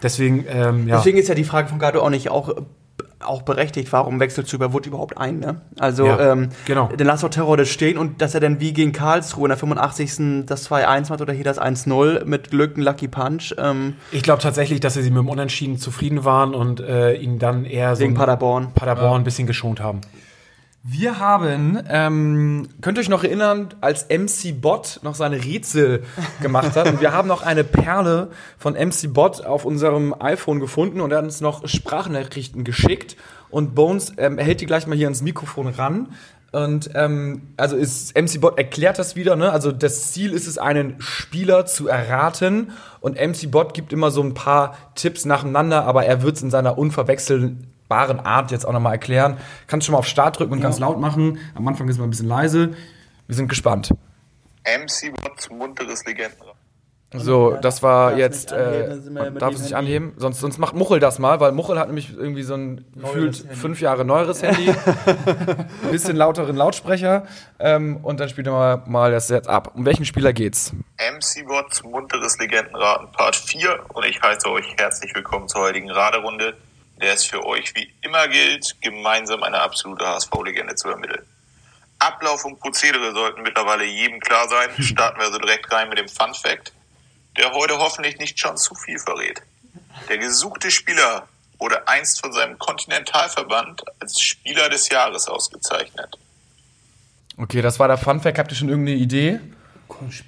Deswegen, 0.00 0.44
ähm, 0.48 0.86
ja. 0.86 0.98
Deswegen 0.98 1.18
ist 1.18 1.28
ja 1.28 1.34
die 1.34 1.42
Frage 1.44 1.66
von 1.66 1.80
Gado 1.80 2.00
auch 2.00 2.10
nicht 2.10 2.30
auch, 2.30 2.54
auch 3.24 3.42
berechtigt, 3.42 3.92
warum 3.92 4.20
wechselst 4.20 4.52
du 4.52 4.56
über 4.56 4.72
Wood 4.72 4.86
überhaupt 4.86 5.18
ein, 5.18 5.38
ne? 5.38 5.60
Also, 5.78 6.06
Ja, 6.06 6.32
ähm, 6.32 6.50
genau. 6.66 6.88
dann 6.96 7.06
lass 7.06 7.22
doch 7.22 7.30
Terror 7.30 7.56
das 7.56 7.68
stehen 7.68 7.98
und 7.98 8.20
dass 8.20 8.34
er 8.34 8.40
dann 8.40 8.60
wie 8.60 8.72
gegen 8.72 8.92
Karlsruhe 8.92 9.46
in 9.46 9.48
der 9.50 9.58
85. 9.58 10.46
das 10.46 10.70
2-1 10.70 11.10
macht 11.10 11.20
oder 11.20 11.32
hier 11.32 11.44
das 11.44 11.60
1-0 11.60 12.24
mit 12.24 12.50
Glück 12.50 12.76
ein 12.76 12.82
Lucky 12.82 13.08
Punch, 13.08 13.54
ähm, 13.58 13.94
Ich 14.12 14.22
glaube 14.22 14.42
tatsächlich, 14.42 14.80
dass 14.80 14.94
sie 14.94 15.02
mit 15.02 15.18
dem 15.18 15.28
Unentschieden 15.28 15.78
zufrieden 15.78 16.24
waren 16.24 16.54
und 16.54 16.80
äh, 16.80 17.14
ihn 17.14 17.38
dann 17.38 17.64
eher 17.64 17.96
so 17.96 18.02
wegen 18.02 18.14
ein 18.14 18.16
Paderborn. 18.16 18.68
Paderborn 18.74 19.20
ein 19.22 19.24
bisschen 19.24 19.46
geschont 19.46 19.80
haben. 19.80 20.00
Wir 20.86 21.18
haben, 21.18 21.82
ähm, 21.88 22.68
könnt 22.82 22.98
ihr 22.98 23.00
euch 23.00 23.08
noch 23.08 23.24
erinnern, 23.24 23.70
als 23.80 24.06
MC 24.10 24.52
Bot 24.52 25.00
noch 25.02 25.14
seine 25.14 25.42
Rätsel 25.42 26.02
gemacht 26.42 26.76
hat. 26.76 26.86
Und 26.88 27.00
wir 27.00 27.14
haben 27.14 27.26
noch 27.26 27.40
eine 27.40 27.64
Perle 27.64 28.28
von 28.58 28.74
MC 28.74 29.10
Bot 29.10 29.46
auf 29.46 29.64
unserem 29.64 30.14
iPhone 30.20 30.60
gefunden 30.60 31.00
und 31.00 31.10
er 31.10 31.18
hat 31.18 31.24
uns 31.24 31.40
noch 31.40 31.66
Sprachnachrichten 31.66 32.64
geschickt. 32.64 33.16
Und 33.48 33.74
Bones 33.74 34.12
ähm, 34.18 34.36
hält 34.36 34.60
die 34.60 34.66
gleich 34.66 34.86
mal 34.86 34.94
hier 34.94 35.06
ans 35.06 35.22
Mikrofon 35.22 35.68
ran. 35.68 36.08
Und 36.52 36.90
ähm, 36.94 37.48
also 37.56 37.76
ist 37.76 38.14
MC 38.14 38.42
Bot 38.42 38.58
erklärt 38.58 38.98
das 38.98 39.16
wieder, 39.16 39.36
ne? 39.36 39.50
Also 39.50 39.72
das 39.72 40.12
Ziel 40.12 40.34
ist 40.34 40.46
es, 40.46 40.58
einen 40.58 40.96
Spieler 40.98 41.64
zu 41.64 41.88
erraten. 41.88 42.72
Und 43.00 43.14
MC 43.18 43.50
Bot 43.50 43.72
gibt 43.72 43.94
immer 43.94 44.10
so 44.10 44.22
ein 44.22 44.34
paar 44.34 44.76
Tipps 44.96 45.24
nacheinander, 45.24 45.86
aber 45.86 46.04
er 46.04 46.20
wird 46.20 46.36
es 46.36 46.42
in 46.42 46.50
seiner 46.50 46.76
unverwechselbaren 47.94 48.20
Art 48.20 48.50
jetzt 48.50 48.66
auch 48.66 48.72
nochmal 48.72 48.92
erklären. 48.92 49.38
Kannst 49.66 49.86
schon 49.86 49.92
mal 49.92 49.98
auf 49.98 50.06
Start 50.06 50.38
drücken 50.38 50.52
und 50.52 50.60
ganz 50.60 50.78
laut 50.78 51.00
machen. 51.00 51.38
Am 51.54 51.66
Anfang 51.66 51.88
ist 51.88 51.98
mal 51.98 52.04
ein 52.04 52.10
bisschen 52.10 52.28
leise. 52.28 52.74
Wir 53.26 53.36
sind 53.36 53.48
gespannt. 53.48 53.90
MC 54.64 55.12
Watts 55.22 55.50
munteres 55.50 56.04
Legendenrad. 56.04 56.54
So, 57.16 57.56
das 57.60 57.80
war 57.80 58.18
jetzt, 58.18 58.50
nicht 58.50 58.60
anheben, 58.60 59.16
äh, 59.16 59.38
darf 59.38 59.54
es 59.54 59.60
nicht 59.60 59.76
Handy. 59.76 59.94
anheben, 59.94 60.14
sonst, 60.16 60.40
sonst 60.40 60.58
macht 60.58 60.74
Muchel 60.74 60.98
das 60.98 61.20
mal, 61.20 61.38
weil 61.38 61.52
Muchel 61.52 61.78
hat 61.78 61.86
nämlich 61.86 62.12
irgendwie 62.12 62.42
so 62.42 62.54
ein 62.54 62.84
gefühlt 62.92 63.36
fünf 63.36 63.80
Jahre 63.80 64.04
neueres 64.04 64.42
Handy, 64.42 64.74
bisschen 65.92 66.16
lauteren 66.16 66.56
Lautsprecher 66.56 67.24
ähm, 67.60 67.98
und 68.02 68.18
dann 68.18 68.28
spielen 68.28 68.46
wir 68.46 68.82
mal 68.88 69.12
das 69.12 69.28
jetzt 69.28 69.48
ab. 69.48 69.70
Um 69.76 69.86
welchen 69.86 70.04
Spieler 70.04 70.32
geht's? 70.32 70.72
MC 70.96 71.48
Watts 71.48 71.84
munteres 71.84 72.36
Legendenraten 72.40 73.12
Part 73.12 73.36
4 73.36 73.78
und 73.94 74.04
ich 74.06 74.20
heiße 74.20 74.50
euch 74.50 74.66
herzlich 74.76 75.14
willkommen 75.14 75.46
zur 75.46 75.60
heutigen 75.60 75.92
Raderunde, 75.92 76.56
der 77.00 77.14
es 77.14 77.24
für 77.24 77.44
euch 77.44 77.74
wie 77.74 77.92
immer 78.02 78.28
gilt, 78.28 78.76
gemeinsam 78.80 79.42
eine 79.42 79.60
absolute 79.60 80.06
HSV-Legende 80.06 80.74
zu 80.74 80.88
ermitteln. 80.88 81.24
Ablauf 81.98 82.44
und 82.44 82.60
Prozedere 82.60 83.12
sollten 83.12 83.42
mittlerweile 83.42 83.84
jedem 83.84 84.20
klar 84.20 84.48
sein. 84.48 84.70
Starten 84.82 85.18
wir 85.18 85.26
also 85.26 85.38
direkt 85.38 85.70
rein 85.72 85.88
mit 85.88 85.98
dem 85.98 86.08
Fun 86.08 86.34
Fact, 86.34 86.72
der 87.36 87.52
heute 87.52 87.78
hoffentlich 87.78 88.18
nicht 88.18 88.38
schon 88.38 88.56
zu 88.56 88.74
viel 88.74 88.98
verrät. 88.98 89.42
Der 90.08 90.18
gesuchte 90.18 90.70
Spieler 90.70 91.28
wurde 91.58 91.86
einst 91.88 92.20
von 92.20 92.32
seinem 92.32 92.58
Kontinentalverband 92.58 93.84
als 94.00 94.20
Spieler 94.20 94.68
des 94.68 94.88
Jahres 94.88 95.28
ausgezeichnet. 95.28 96.18
Okay, 97.36 97.62
das 97.62 97.78
war 97.78 97.88
der 97.88 97.96
Funfact. 97.96 98.38
Habt 98.38 98.52
ihr 98.52 98.56
schon 98.56 98.68
irgendeine 98.68 98.98
Idee? 98.98 99.40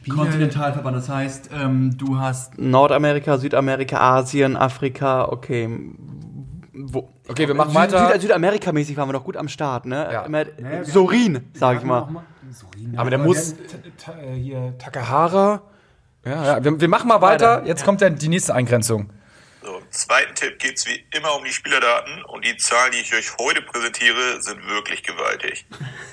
Kontinentalverband, 0.08 0.96
das 0.96 1.08
heißt, 1.08 1.50
ähm, 1.52 1.96
du 1.96 2.18
hast 2.18 2.58
Nordamerika, 2.58 3.38
Südamerika, 3.38 3.98
Asien, 3.98 4.56
Afrika, 4.56 5.26
okay. 5.28 5.68
Wo, 6.78 7.12
Okay, 7.28 7.48
wir 7.48 7.54
machen 7.54 7.70
Süd, 7.70 7.76
weiter. 7.76 8.12
Süd, 8.12 8.22
Südamerika-mäßig 8.22 8.96
waren 8.96 9.08
wir 9.08 9.14
doch 9.14 9.24
gut 9.24 9.36
am 9.36 9.48
Start, 9.48 9.86
ne? 9.86 10.08
Ja. 10.12 10.22
Immer, 10.24 10.44
Sorin, 10.84 11.50
sag 11.54 11.78
ich 11.78 11.82
mal. 11.84 12.08
Aber 12.96 13.10
der 13.10 13.18
muss- 13.18 13.52
äh, 13.52 14.34
hier 14.34 14.74
Takahara. 14.78 15.62
Ja, 16.24 16.44
ja. 16.58 16.64
Wir, 16.64 16.80
wir 16.80 16.88
machen 16.88 17.08
mal 17.08 17.20
weiter. 17.20 17.62
Jetzt 17.64 17.84
kommt 17.84 18.02
dann 18.02 18.16
die 18.16 18.28
nächste 18.28 18.54
Eingrenzung. 18.54 19.10
So, 19.62 19.78
im 19.78 19.90
zweiten 19.90 20.34
Tipp 20.34 20.58
geht 20.60 20.76
es 20.76 20.86
wie 20.86 21.04
immer 21.16 21.34
um 21.34 21.44
die 21.44 21.52
Spielerdaten 21.52 22.22
und 22.26 22.44
die 22.44 22.56
Zahlen, 22.56 22.92
die 22.92 22.98
ich 22.98 23.12
euch 23.14 23.36
heute 23.38 23.62
präsentiere, 23.62 24.40
sind 24.40 24.64
wirklich 24.68 25.02
gewaltig. 25.02 25.66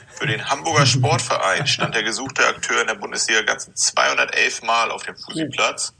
Für 0.09 0.25
den 0.25 0.49
Hamburger 0.49 0.85
Sportverein 0.87 1.67
stand 1.67 1.93
der 1.93 2.01
gesuchte 2.03 2.47
Akteur 2.47 2.81
in 2.81 2.87
der 2.87 2.95
Bundesliga 2.95 3.41
ganzen 3.41 3.75
211 3.75 4.63
Mal 4.63 4.89
auf 4.91 5.03
dem 5.03 5.15
Fußballplatz. 5.15 5.93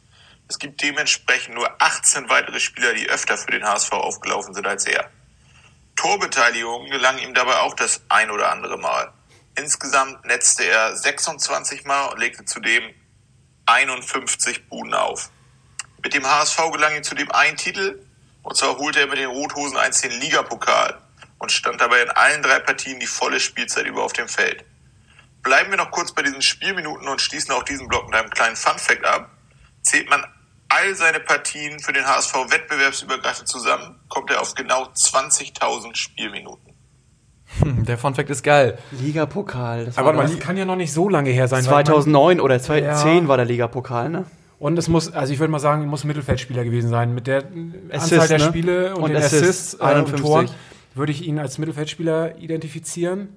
Es 0.48 0.60
gibt 0.60 0.82
dementsprechend 0.82 1.56
nur 1.56 1.82
18 1.82 2.30
weitere 2.30 2.60
Spieler, 2.60 2.94
die 2.94 3.10
öfter 3.10 3.38
für 3.38 3.52
den 3.52 3.64
HSV 3.64 3.92
aufgelaufen 3.94 4.54
sind 4.54 4.68
als 4.68 4.86
er. 4.86 5.10
Torbeteiligung 5.96 6.90
gelang 6.90 7.18
ihm 7.20 7.34
dabei 7.34 7.58
auch 7.60 7.76
das 7.76 8.02
ein 8.10 8.32
oder 8.32 8.52
andere 8.52 8.78
Mal. 8.78 9.14
Insgesamt 9.56 10.26
netzte 10.26 10.64
er 10.64 10.96
26 10.96 11.86
Mal 11.86 12.08
und 12.08 12.20
legte 12.20 12.44
zudem 12.46 12.84
51 13.66 14.68
Buden 14.68 14.94
auf. 14.94 15.30
Mit 16.04 16.14
dem 16.14 16.26
HSV 16.26 16.58
gelang 16.72 16.96
ihm 16.96 17.04
zudem 17.04 17.32
ein 17.32 17.56
Titel, 17.56 18.04
und 18.42 18.58
zwar 18.58 18.78
holte 18.78 19.00
er 19.00 19.08
mit 19.08 19.20
den 19.20 19.30
Rothosen 19.30 19.78
einst 19.78 20.04
den 20.04 20.12
Ligapokal 20.12 21.00
und 21.40 21.52
stand 21.52 21.80
dabei 21.80 22.02
in 22.02 22.10
allen 22.10 22.42
drei 22.42 22.60
Partien 22.60 23.00
die 23.00 23.08
volle 23.08 23.40
Spielzeit 23.40 23.86
über 23.86 24.04
auf 24.04 24.14
dem 24.14 24.28
Feld. 24.28 24.66
Bleiben 25.44 25.72
wir 25.72 25.78
noch 25.78 25.92
kurz 25.92 26.14
bei 26.14 26.24
diesen 26.24 26.42
Spielminuten 26.42 27.08
und 27.08 27.22
schließen 27.22 27.52
auch 27.52 27.64
diesen 27.64 27.88
Block 27.88 28.06
mit 28.06 28.16
einem 28.16 28.30
kleinen 28.30 28.56
Funfact 28.56 29.06
ab. 29.06 29.30
Zählt 29.84 30.10
man 30.10 30.24
all 30.70 30.96
seine 30.96 31.20
Partien 31.20 31.80
für 31.80 31.94
den 31.94 32.06
HSV 32.06 32.34
wettbewerbsübergreifend 32.50 33.48
zusammen, 33.48 34.00
kommt 34.10 34.32
er 34.32 34.42
auf 34.42 34.56
genau 34.56 34.86
20.000 34.86 35.96
Spielminuten. 35.96 36.74
Hm, 37.60 37.86
Der 37.86 37.98
Funfact 38.00 38.30
ist 38.32 38.42
geil. 38.44 38.80
Ligapokal. 38.92 39.86
Das 39.86 39.98
Aber 39.98 40.08
war 40.08 40.16
warte 40.18 40.30
mal, 40.30 40.36
Das 40.36 40.44
kann 40.44 40.58
ja 40.58 40.66
noch 40.66 40.76
nicht 40.76 40.92
so 40.92 41.08
lange 41.10 41.30
her 41.30 41.48
sein. 41.48 41.58
weil 41.66 41.86
2009 41.86 42.40
oder 42.40 42.60
2010 42.60 43.24
Ja. 43.24 43.28
war 43.28 43.38
der 43.38 43.46
Ligapokal, 43.46 44.10
ne? 44.10 44.20
Man, 44.20 44.26
und 44.60 44.78
es 44.78 44.88
muss, 44.88 45.12
also 45.14 45.32
ich 45.34 45.40
würde 45.40 45.52
mal 45.52 45.60
sagen, 45.60 45.86
muss 45.86 46.04
ein 46.04 46.08
Mittelfeldspieler 46.08 46.64
gewesen 46.64 46.90
sein. 46.90 47.14
Mit 47.14 47.28
der 47.28 47.44
Assist, 47.92 48.14
Anzahl 48.14 48.28
der 48.30 48.38
ne? 48.40 48.46
Spiele 48.46 48.96
und, 48.96 49.04
Und 49.04 49.10
den 49.10 49.18
Assists, 49.18 49.44
Assists, 49.44 49.74
äh, 49.76 49.78
und 49.84 49.90
51. 49.90 50.22
Toren 50.26 50.50
würde 50.96 51.12
ich 51.12 51.22
ihn 51.28 51.38
als 51.38 51.58
Mittelfeldspieler 51.58 52.38
identifizieren. 52.38 53.28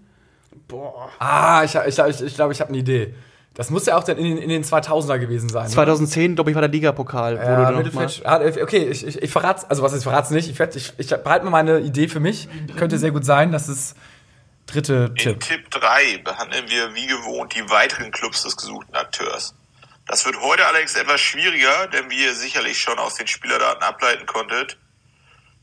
Ah, 1.19 1.63
ich, 1.65 1.75
ich, 1.75 1.99
ich, 1.99 2.21
ich 2.23 2.35
glaube, 2.35 2.53
ich 2.53 2.61
habe 2.61 2.69
eine 2.71 2.79
Idee. 2.79 3.15
Das 3.57 3.71
muss 3.71 3.87
ja 3.87 3.97
auch 3.97 4.05
dann 4.05 4.19
in 4.19 4.25
den, 4.25 4.39
in 4.39 4.49
den 4.51 4.65
2000er 4.65 5.19
gewesen 5.19 5.49
sein. 5.49 5.65
ne? 5.65 5.71
2010, 5.71 6.35
glaube 6.35 6.51
ich, 6.51 6.55
war 6.55 6.61
der 6.61 6.71
Ligapokal. 6.71 7.37
Ja, 7.37 7.71
Mittelfeld. 7.73 8.21
Ah, 8.25 8.37
Okay, 8.63 8.85
ich, 8.91 9.07
ich, 9.07 9.23
ich 9.23 9.31
verrat's, 9.33 9.65
also 9.65 9.83
was 9.83 9.95
ich 9.97 10.03
verrat's 10.03 10.31
nicht. 10.31 10.49
Ich, 10.51 10.59
werd- 10.59 10.77
ich, 10.77 10.93
ich 10.99 11.09
behalte 11.09 11.45
mal 11.47 11.51
meine 11.51 11.81
Idee 11.81 12.09
für 12.09 12.21
mich. 12.21 12.49
Könnte 12.77 12.99
sehr 12.99 13.11
gut 13.13 13.25
sein. 13.25 13.53
Das 13.53 13.69
ist 13.69 13.97
dritte 14.67 15.07
In 15.11 15.15
Tipp. 15.17 15.41
Tipp 15.41 15.71
3 15.71 16.19
behandeln 16.25 16.69
wir 16.69 16.95
wie 16.95 17.07
gewohnt 17.07 17.55
die 17.55 17.69
weiteren 17.71 18.11
Clubs 18.11 18.43
des 18.43 18.57
gesuchten 18.57 18.95
Akteurs. 18.95 19.55
Das 20.07 20.25
wird 20.27 20.41
heute 20.41 20.67
allerdings 20.67 20.95
etwas 20.95 21.21
schwieriger, 21.21 21.89
denn 21.93 22.11
wie 22.11 22.23
ihr 22.25 22.35
sicherlich 22.35 22.79
schon 22.79 22.99
aus 22.99 23.15
den 23.15 23.27
Spielerdaten 23.27 23.83
ableiten 23.83 24.27
konntet, 24.27 24.77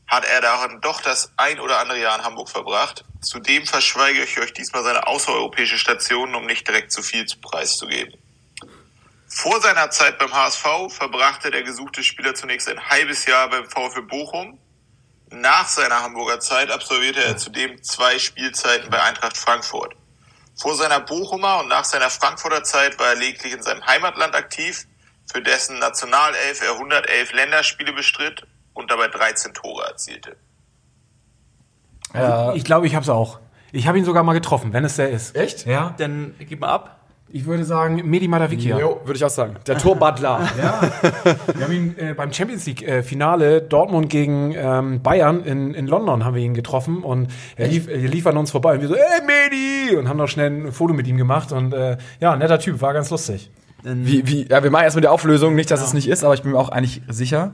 hat 0.06 0.24
er 0.24 0.40
darin 0.40 0.80
doch 0.80 1.00
das 1.00 1.32
ein 1.36 1.60
oder 1.60 1.78
andere 1.78 2.00
Jahr 2.00 2.18
in 2.18 2.24
Hamburg 2.24 2.48
verbracht. 2.48 3.04
Zudem 3.20 3.66
verschweige 3.66 4.22
ich 4.22 4.38
euch 4.38 4.52
diesmal 4.52 4.84
seine 4.84 5.06
außereuropäische 5.06 5.78
Station, 5.78 6.34
um 6.34 6.46
nicht 6.46 6.68
direkt 6.68 6.92
zu 6.92 7.02
viel 7.02 7.24
zu 7.26 7.40
preiszugeben. 7.40 8.14
Vor 9.26 9.60
seiner 9.60 9.90
Zeit 9.90 10.18
beim 10.18 10.32
HSV 10.32 10.64
verbrachte 10.90 11.50
der 11.50 11.62
gesuchte 11.62 12.04
Spieler 12.04 12.34
zunächst 12.34 12.68
ein 12.68 12.88
halbes 12.88 13.26
Jahr 13.26 13.48
beim 13.48 13.68
VfL 13.68 14.02
Bochum. 14.02 14.58
Nach 15.30 15.66
seiner 15.68 16.02
Hamburger 16.02 16.38
Zeit 16.38 16.70
absolvierte 16.70 17.24
er 17.24 17.36
zudem 17.36 17.82
zwei 17.82 18.18
Spielzeiten 18.18 18.90
bei 18.90 19.02
Eintracht 19.02 19.36
Frankfurt. 19.36 19.96
Vor 20.56 20.76
seiner 20.76 21.00
Bochumer 21.00 21.60
und 21.60 21.68
nach 21.68 21.84
seiner 21.84 22.10
Frankfurter 22.10 22.62
Zeit 22.62 22.98
war 23.00 23.08
er 23.08 23.16
lediglich 23.16 23.54
in 23.54 23.62
seinem 23.62 23.84
Heimatland 23.84 24.36
aktiv, 24.36 24.86
für 25.32 25.42
dessen 25.42 25.80
Nationalelf 25.80 26.62
er 26.62 26.72
111 26.72 27.32
Länderspiele 27.32 27.92
bestritt 27.92 28.46
und 28.74 28.90
dabei 28.90 29.08
13 29.08 29.54
Tore 29.54 29.84
erzielte. 29.86 30.36
Ja. 32.12 32.54
Ich 32.54 32.64
glaube, 32.64 32.86
ich 32.86 32.94
habe 32.94 33.02
es 33.02 33.08
auch. 33.08 33.40
Ich 33.72 33.88
habe 33.88 33.98
ihn 33.98 34.04
sogar 34.04 34.22
mal 34.22 34.34
getroffen, 34.34 34.72
wenn 34.72 34.84
es 34.84 34.96
der 34.96 35.10
ist. 35.10 35.34
Echt? 35.34 35.66
Ja. 35.66 35.94
Dann 35.98 36.34
gib 36.38 36.60
mal 36.60 36.68
ab. 36.68 37.00
Ich 37.28 37.46
würde 37.46 37.64
sagen, 37.64 38.00
Medi 38.04 38.28
Madavikia. 38.28 38.78
Jo, 38.78 39.00
würde 39.04 39.16
ich 39.16 39.24
auch 39.24 39.30
sagen. 39.30 39.56
Der 39.66 39.76
Torbutler. 39.76 40.48
Wir 41.54 41.64
haben 41.64 41.72
ihn 41.72 41.98
äh, 41.98 42.14
beim 42.14 42.32
Champions 42.32 42.64
League 42.66 42.86
äh, 42.86 43.02
Finale 43.02 43.60
Dortmund 43.60 44.08
gegen 44.08 44.54
ähm, 44.54 45.02
Bayern 45.02 45.42
in, 45.42 45.74
in 45.74 45.88
London 45.88 46.24
haben 46.24 46.36
wir 46.36 46.42
ihn 46.42 46.54
getroffen 46.54 47.02
und 47.02 47.32
er 47.56 47.66
lief, 47.66 47.88
er 47.88 47.96
lief 47.96 48.28
an 48.28 48.36
uns 48.36 48.52
vorbei 48.52 48.74
und 48.74 48.82
wir 48.82 48.88
so, 48.88 48.94
ey 48.94 49.20
Medi! 49.26 49.96
Und 49.96 50.08
haben 50.08 50.18
noch 50.18 50.28
schnell 50.28 50.48
ein 50.48 50.72
Foto 50.72 50.94
mit 50.94 51.08
ihm 51.08 51.16
gemacht 51.16 51.50
und 51.50 51.72
äh, 51.74 51.96
ja, 52.20 52.36
netter 52.36 52.60
Typ, 52.60 52.80
war 52.80 52.92
ganz 52.92 53.10
lustig. 53.10 53.50
Wie, 53.82 54.26
wie, 54.28 54.46
ja, 54.48 54.62
wir 54.62 54.70
machen 54.70 54.84
erstmal 54.84 55.02
die 55.02 55.08
Auflösung. 55.08 55.54
Nicht, 55.56 55.70
dass 55.70 55.82
es 55.82 55.92
nicht 55.92 56.08
ist, 56.08 56.24
aber 56.24 56.34
ich 56.34 56.42
bin 56.42 56.52
mir 56.52 56.58
auch 56.58 56.70
eigentlich 56.70 57.02
sicher. 57.08 57.52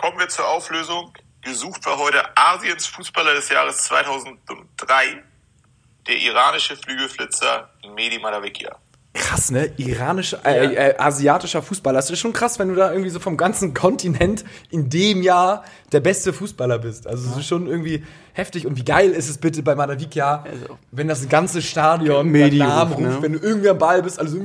Kommen 0.00 0.18
wir 0.18 0.28
zur 0.30 0.48
Auflösung. 0.48 1.12
Gesucht 1.42 1.84
war 1.84 1.98
heute 1.98 2.22
Asiens 2.34 2.86
Fußballer 2.86 3.34
des 3.34 3.50
Jahres 3.50 3.84
2003. 3.84 5.22
der 6.06 6.16
iranische 6.16 6.74
Flügelflitzer 6.74 7.68
Mehdi 7.94 8.18
Madavikia. 8.18 8.76
Krass, 9.12 9.50
ne? 9.50 9.70
Iranischer, 9.76 10.38
äh, 10.46 10.74
äh, 10.92 10.96
asiatischer 10.96 11.62
Fußballer. 11.62 11.98
Das 11.98 12.08
ist 12.10 12.18
schon 12.20 12.32
krass, 12.32 12.58
wenn 12.58 12.68
du 12.68 12.76
da 12.76 12.90
irgendwie 12.92 13.10
so 13.10 13.20
vom 13.20 13.36
ganzen 13.36 13.74
Kontinent 13.82 14.44
in 14.70 14.88
dem 14.88 15.22
Jahr 15.22 15.64
der 15.92 16.00
beste 16.00 16.32
Fußballer 16.32 16.78
bist. 16.78 17.06
Also 17.06 17.28
es 17.30 17.36
ist 17.36 17.46
schon 17.48 17.66
irgendwie 17.66 18.02
heftig. 18.32 18.66
Und 18.66 18.76
wie 18.78 18.84
geil 18.84 19.10
ist 19.10 19.28
es 19.28 19.36
bitte 19.36 19.62
bei 19.62 19.74
Madavikia, 19.74 20.44
Also- 20.50 20.78
wenn 20.92 21.08
das 21.08 21.28
ganze 21.28 21.60
Stadion 21.60 22.32
deinen 22.32 22.56
Namen 22.56 22.92
ruft, 22.92 23.02
ne? 23.02 23.18
wenn 23.22 23.32
du 23.34 23.38
irgendwie 23.40 23.68
am 23.68 23.78
Ball 23.78 24.02
bist, 24.02 24.18
also 24.18 24.38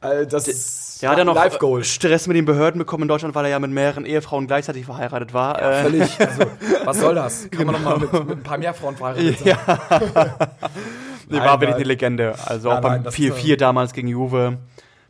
also 0.00 0.24
das 0.24 0.48
ist 0.48 1.02
Ja, 1.02 1.10
hat 1.10 1.18
er 1.18 1.24
noch 1.24 1.58
Goal. 1.58 1.84
Stress 1.84 2.26
mit 2.26 2.36
den 2.36 2.46
Behörden 2.46 2.78
bekommen 2.78 3.02
in 3.02 3.08
Deutschland, 3.08 3.34
weil 3.34 3.44
er 3.44 3.50
ja 3.50 3.58
mit 3.58 3.70
mehreren 3.70 4.06
Ehefrauen 4.06 4.46
gleichzeitig 4.46 4.86
verheiratet 4.86 5.34
war. 5.34 5.60
Äh, 5.60 5.82
Völlig. 5.82 6.20
Also, 6.20 6.44
was 6.84 7.00
soll 7.00 7.14
das? 7.14 7.48
Kann 7.50 7.66
man 7.66 7.74
doch 7.74 7.82
mal 7.82 7.98
mit, 7.98 8.12
mit 8.12 8.38
ein 8.38 8.42
paar 8.42 8.58
mehr 8.58 8.72
Frauen 8.74 8.96
verheiratet 8.96 9.38
sein. 9.38 9.56
nee, 11.28 11.36
Nein, 11.36 11.46
war 11.46 11.60
wirklich 11.60 11.76
eine 11.76 11.84
Legende. 11.84 12.34
Also 12.46 12.70
auch 12.70 12.80
beim 12.80 12.92
nein, 12.92 13.04
das 13.04 13.14
4-4 13.14 13.56
damals 13.56 13.92
gegen 13.92 14.08
Juve 14.08 14.58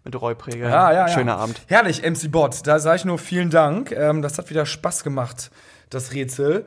mit 0.04 0.20
Reupräger. 0.20 0.68
Ja, 0.68 0.92
ja, 0.92 1.06
ja. 1.06 1.08
Schöner 1.08 1.36
Abend. 1.36 1.60
Herrlich, 1.66 2.02
MC 2.02 2.30
Bot. 2.30 2.66
Da 2.66 2.78
sage 2.78 2.96
ich 2.96 3.04
nur 3.04 3.18
vielen 3.18 3.50
Dank. 3.50 3.92
Ähm, 3.92 4.22
das 4.22 4.38
hat 4.38 4.50
wieder 4.50 4.66
Spaß 4.66 5.04
gemacht, 5.04 5.50
das 5.90 6.12
Rätsel. 6.12 6.66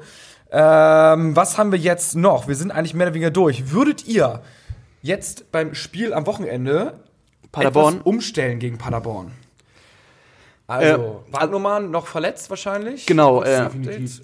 Ähm, 0.52 1.36
was 1.36 1.58
haben 1.58 1.72
wir 1.72 1.80
jetzt 1.80 2.16
noch? 2.16 2.48
Wir 2.48 2.56
sind 2.56 2.72
eigentlich 2.72 2.94
mehr 2.94 3.08
oder 3.08 3.16
weniger 3.16 3.32
durch. 3.32 3.72
Würdet 3.72 4.06
ihr 4.06 4.42
jetzt 5.02 5.52
beim 5.52 5.74
Spiel 5.74 6.14
am 6.14 6.26
Wochenende 6.28 6.94
Paderborn? 7.54 8.02
umstellen 8.02 8.58
gegen 8.58 8.80
Paderborn? 8.80 9.32
Also, 10.66 11.24
Wagnumann 11.30 11.92
noch 11.92 12.08
verletzt 12.08 12.50
wahrscheinlich? 12.50 13.06
Genau, 13.06 13.44
äh. 13.44 13.68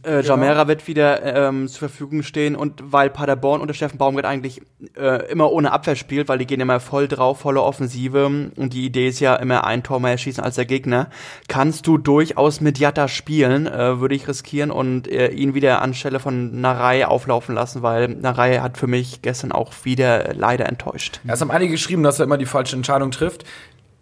Äh, 0.03 0.21
Jamera 0.21 0.69
wird 0.69 0.87
wieder 0.87 1.21
ähm, 1.49 1.67
zur 1.67 1.89
Verfügung 1.89 2.23
stehen 2.23 2.55
und 2.55 2.81
weil 2.93 3.09
Paderborn 3.09 3.59
unter 3.59 3.73
Steffen 3.73 3.97
Baumgart 3.97 4.25
eigentlich 4.25 4.61
äh, 4.95 5.29
immer 5.29 5.51
ohne 5.51 5.73
Abwehr 5.73 5.97
spielt, 5.97 6.29
weil 6.29 6.37
die 6.37 6.47
gehen 6.47 6.61
immer 6.61 6.79
voll 6.79 7.09
drauf, 7.09 7.39
volle 7.41 7.61
Offensive 7.61 8.25
und 8.25 8.73
die 8.73 8.85
Idee 8.85 9.09
ist 9.09 9.19
ja 9.19 9.35
immer 9.35 9.65
ein 9.65 9.83
Tor 9.83 9.99
mehr 9.99 10.17
schießen 10.17 10.41
als 10.41 10.55
der 10.55 10.63
Gegner, 10.63 11.09
kannst 11.49 11.87
du 11.87 11.97
durchaus 11.97 12.61
mit 12.61 12.79
Jatta 12.79 13.09
spielen, 13.09 13.67
äh, 13.67 13.99
würde 13.99 14.15
ich 14.15 14.27
riskieren 14.29 14.71
und 14.71 15.09
äh, 15.09 15.31
ihn 15.31 15.53
wieder 15.53 15.81
anstelle 15.81 16.21
von 16.21 16.61
Narei 16.61 17.05
auflaufen 17.05 17.53
lassen, 17.53 17.81
weil 17.81 18.07
Narei 18.07 18.59
hat 18.59 18.77
für 18.77 18.87
mich 18.87 19.21
gestern 19.21 19.51
auch 19.51 19.73
wieder 19.83 20.33
leider 20.33 20.67
enttäuscht. 20.67 21.19
Ja, 21.25 21.33
es 21.33 21.41
haben 21.41 21.51
einige 21.51 21.73
geschrieben, 21.73 22.01
dass 22.01 22.19
er 22.19 22.25
immer 22.25 22.37
die 22.37 22.45
falsche 22.45 22.77
Entscheidung 22.77 23.11
trifft. 23.11 23.43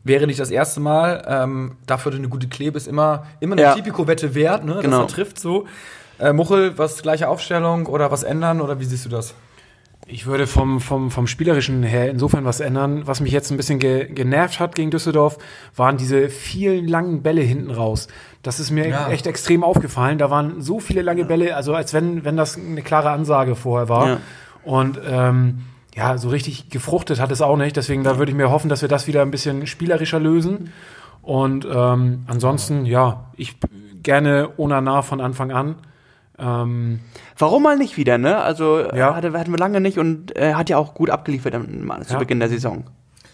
Wäre 0.07 0.25
nicht 0.27 0.39
das 0.39 0.51
erste 0.51 0.79
Mal. 0.79 1.23
Ähm, 1.27 1.75
dafür 1.85 2.13
eine 2.13 2.29
gute 2.29 2.47
Klebe 2.47 2.77
ist 2.77 2.87
immer, 2.87 3.25
immer 3.39 3.53
eine 3.53 3.61
Ja. 3.61 3.73
Tipico-Wette 3.75 4.33
wert, 4.35 4.63
ne? 4.65 4.79
Genau. 4.81 5.01
dass 5.03 5.11
er 5.11 5.15
trifft 5.15 5.39
so. 5.39 5.65
Äh, 6.19 6.33
Muchel, 6.33 6.77
was 6.77 7.01
gleiche 7.03 7.27
Aufstellung 7.29 7.85
oder 7.85 8.09
was 8.11 8.23
ändern 8.23 8.61
oder 8.61 8.79
wie 8.79 8.85
siehst 8.85 9.05
du 9.05 9.09
das? 9.09 9.35
Ich 10.09 10.25
würde 10.25 10.47
vom, 10.47 10.79
vom, 10.79 11.11
vom 11.11 11.27
Spielerischen 11.27 11.83
her 11.83 12.09
insofern 12.09 12.45
was 12.45 12.61
ändern. 12.61 13.05
Was 13.05 13.19
mich 13.19 13.33
jetzt 13.33 13.51
ein 13.51 13.57
bisschen 13.57 13.77
ge 13.77 14.07
genervt 14.09 14.59
hat 14.61 14.73
gegen 14.73 14.89
Düsseldorf, 14.89 15.37
waren 15.75 15.97
diese 15.97 16.29
vielen 16.29 16.87
langen 16.87 17.21
Bälle 17.23 17.41
hinten 17.41 17.71
raus. 17.71 18.07
Das 18.41 18.61
ist 18.61 18.71
mir 18.71 18.87
Ja. 18.87 19.09
echt 19.09 19.27
extrem 19.27 19.65
aufgefallen. 19.65 20.17
Da 20.17 20.29
waren 20.31 20.61
so 20.61 20.79
viele 20.79 21.01
lange 21.01 21.25
Bälle, 21.25 21.55
also 21.57 21.75
als 21.75 21.93
wenn, 21.93 22.23
wenn 22.23 22.37
das 22.37 22.55
eine 22.57 22.81
klare 22.83 23.09
Ansage 23.09 23.55
vorher 23.57 23.89
war. 23.89 24.07
Ja. 24.07 24.17
Und 24.63 24.97
ähm, 25.05 25.63
ja, 25.97 26.17
so 26.19 26.29
richtig 26.29 26.69
gefruchtet 26.69 27.19
hat 27.19 27.31
es 27.31 27.41
auch 27.41 27.57
nicht. 27.57 27.75
Deswegen 27.75 28.03
da 28.03 28.19
würde 28.19 28.31
ich 28.31 28.37
mir 28.37 28.51
hoffen, 28.51 28.69
dass 28.69 28.81
wir 28.83 28.89
das 28.89 29.07
wieder 29.07 29.23
ein 29.23 29.31
bisschen 29.31 29.65
spielerischer 29.65 30.19
lösen. 30.19 30.71
Und 31.23 31.67
ähm, 31.69 32.23
ansonsten, 32.27 32.85
ja, 32.85 33.25
ich 33.35 33.55
gerne 34.03 34.49
Onana 34.57 35.01
von 35.01 35.19
Anfang 35.19 35.51
an. 35.51 35.75
Ähm, 36.39 36.99
Warum 37.37 37.63
mal 37.63 37.77
nicht 37.77 37.97
wieder, 37.97 38.19
ne? 38.19 38.37
Also 38.37 38.79
Ja. 38.79 39.11
äh, 39.11 39.13
hatte, 39.15 39.33
hatten 39.33 39.51
wir 39.51 39.57
lange 39.57 39.81
nicht 39.81 39.97
und 39.97 40.35
er 40.35 40.55
hat 40.55 40.69
ja 40.69 40.77
auch 40.77 40.93
gut 40.93 41.09
abgeliefert 41.09 41.55
am, 41.55 41.91
zu 42.05 42.13
Ja. 42.13 42.19
Beginn 42.19 42.39
der 42.39 42.49
Saison. 42.49 42.83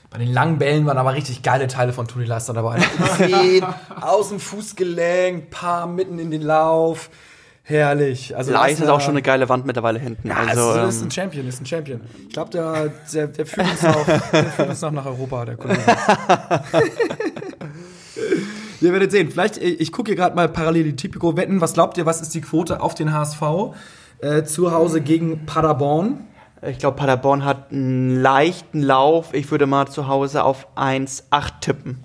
Bei 0.10 0.19
den 0.19 0.32
langen 0.32 0.58
Bällen 0.58 0.86
waren 0.86 0.97
aber 0.97 1.13
richtig 1.15 1.43
geile 1.43 1.67
Teile 1.67 1.91
von 1.91 2.08
Toni 2.08 2.26
Leister 2.26 2.54
dabei. 2.54 2.80
Zehn, 3.17 3.65
aus 3.99 4.30
dem 4.30 4.39
Fußgelenk, 4.39 5.49
paar 5.49 5.86
mitten 5.86 6.17
in 6.17 6.32
den 6.32 6.43
Lauf. 6.43 7.10
Herrlich. 7.65 8.36
Also 8.36 8.52
Leis 8.52 8.82
ist 8.82 8.89
auch 8.89 8.99
schon 8.99 9.12
eine 9.12 9.21
geile 9.21 9.47
Wand 9.47 9.65
mittlerweile 9.65 9.97
hinten. 9.97 10.28
Ja, 10.28 10.36
also, 10.36 10.69
also, 10.69 10.88
ist 10.88 11.02
ähm, 11.02 11.08
ein 11.08 11.12
Champion, 11.12 11.47
ist 11.47 11.62
ein 11.62 11.65
Champion. 11.65 12.02
Ich 12.28 12.34
glaube, 12.34 12.52
der, 12.52 12.91
der, 13.13 13.28
der, 13.28 13.45
führt 13.45 13.71
uns 13.71 13.82
noch, 13.82 14.06
der 14.06 14.19
führt 14.52 14.69
uns 14.69 14.82
noch 14.82 14.91
nach 14.91 15.06
Europa, 15.06 15.45
der 15.45 15.56
Kollege. 15.56 15.82
Ihr 18.82 18.91
werdet 18.91 19.12
sehen. 19.12 19.32
Vielleicht, 19.32 19.58
äh, 19.58 19.69
ich 19.69 19.93
gucke 19.93 20.10
hier 20.10 20.17
gerade 20.17 20.36
mal 20.36 20.49
parallel 20.49 20.84
die 20.84 20.95
Tipico 20.97 21.38
wetten. 21.38 21.62
Was 21.62 21.73
glaubt 21.73 21.97
ihr, 21.97 22.06
was 22.06 22.19
ist 22.21 22.36
die 22.36 22.41
Quote 22.41 22.82
auf 22.82 22.95
den 22.95 23.13
HSV 23.13 23.41
äh, 24.19 24.43
zu 24.43 24.73
Hause 24.73 24.99
gegen 24.99 25.45
Paderborn? 25.45 26.28
ich 26.65 26.78
glaube, 26.80 26.97
Paderborn 26.97 27.43
hat 27.43 27.71
einen 27.71 28.21
leichten 28.21 28.82
Lauf. 28.82 29.34
Ich 29.34 29.52
würde 29.52 29.65
mal 29.65 29.88
zu 29.88 30.08
Hause 30.08 30.43
auf 30.43 30.67
1,8 30.78 31.60
tippen. 31.60 32.04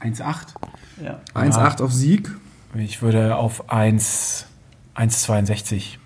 1,8. 0.00 0.54
Ja. 1.02 1.20
1,8 1.34 1.82
auf 1.82 1.92
Sieg. 1.92 2.30
ich 2.74 3.02
würde 3.02 3.36
auf 3.36 3.70
1 3.70 4.46
1,62. 4.96 5.98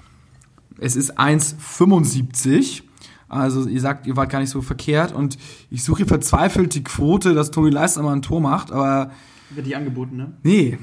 Es 0.79 0.96
ist 0.96 1.18
1,75. 1.18 2.83
Also 3.29 3.68
ihr 3.68 3.81
sagt, 3.81 4.07
ihr 4.07 4.16
wart 4.16 4.31
gar 4.31 4.40
nicht 4.40 4.50
so 4.50 4.61
verkehrt. 4.62 5.12
Und 5.12 5.38
ich 5.70 5.85
suche 5.85 5.98
hier 5.98 6.07
verzweifelt 6.07 6.74
die 6.74 6.83
Quote, 6.83 7.35
dass 7.35 7.50
Toni 7.50 7.70
Leister 7.70 8.03
mal 8.03 8.12
ein 8.14 8.22
Tor 8.22 8.40
macht. 8.40 8.72
Aber 8.72 9.12
Wird 9.50 9.66
die 9.66 9.76
angeboten, 9.76 10.16
ne? 10.16 10.33
nee, 10.42 10.79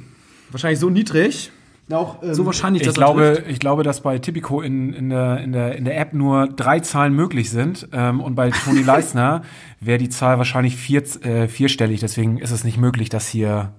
wahrscheinlich 0.51 0.79
so 0.79 0.89
niedrig. 0.89 1.51
Auch, 1.89 2.21
ähm, 2.21 2.33
So 2.33 2.45
wahrscheinlich, 2.45 2.81
Ich 2.81 2.87
dass 2.87 2.95
er 2.95 2.99
glaube, 2.99 3.33
trifft. 3.35 3.49
ich 3.49 3.59
glaube, 3.59 3.83
dass 3.83 4.01
bei 4.01 4.19
Tipico 4.19 4.61
in, 4.61 4.93
in, 4.93 5.09
der, 5.09 5.39
in, 5.39 5.51
der, 5.53 5.75
in 5.77 5.85
der 5.85 5.97
App 5.99 6.13
nur 6.13 6.47
drei 6.47 6.81
Zahlen 6.81 7.13
möglich 7.13 7.49
sind. 7.49 7.87
Ähm, 7.93 8.19
und 8.19 8.35
bei 8.35 8.51
Toni 8.51 8.81
Leisner 8.83 9.41
wäre 9.79 9.97
die 9.97 10.09
Zahl 10.09 10.37
wahrscheinlich 10.37 10.75
vier, 10.75 11.01
äh, 11.25 11.47
vierstellig. 11.47 12.01
Deswegen 12.01 12.39
ist 12.39 12.51
es 12.51 12.63
nicht 12.65 12.77
möglich, 12.77 13.07
das 13.09 13.27
hier 13.29 13.71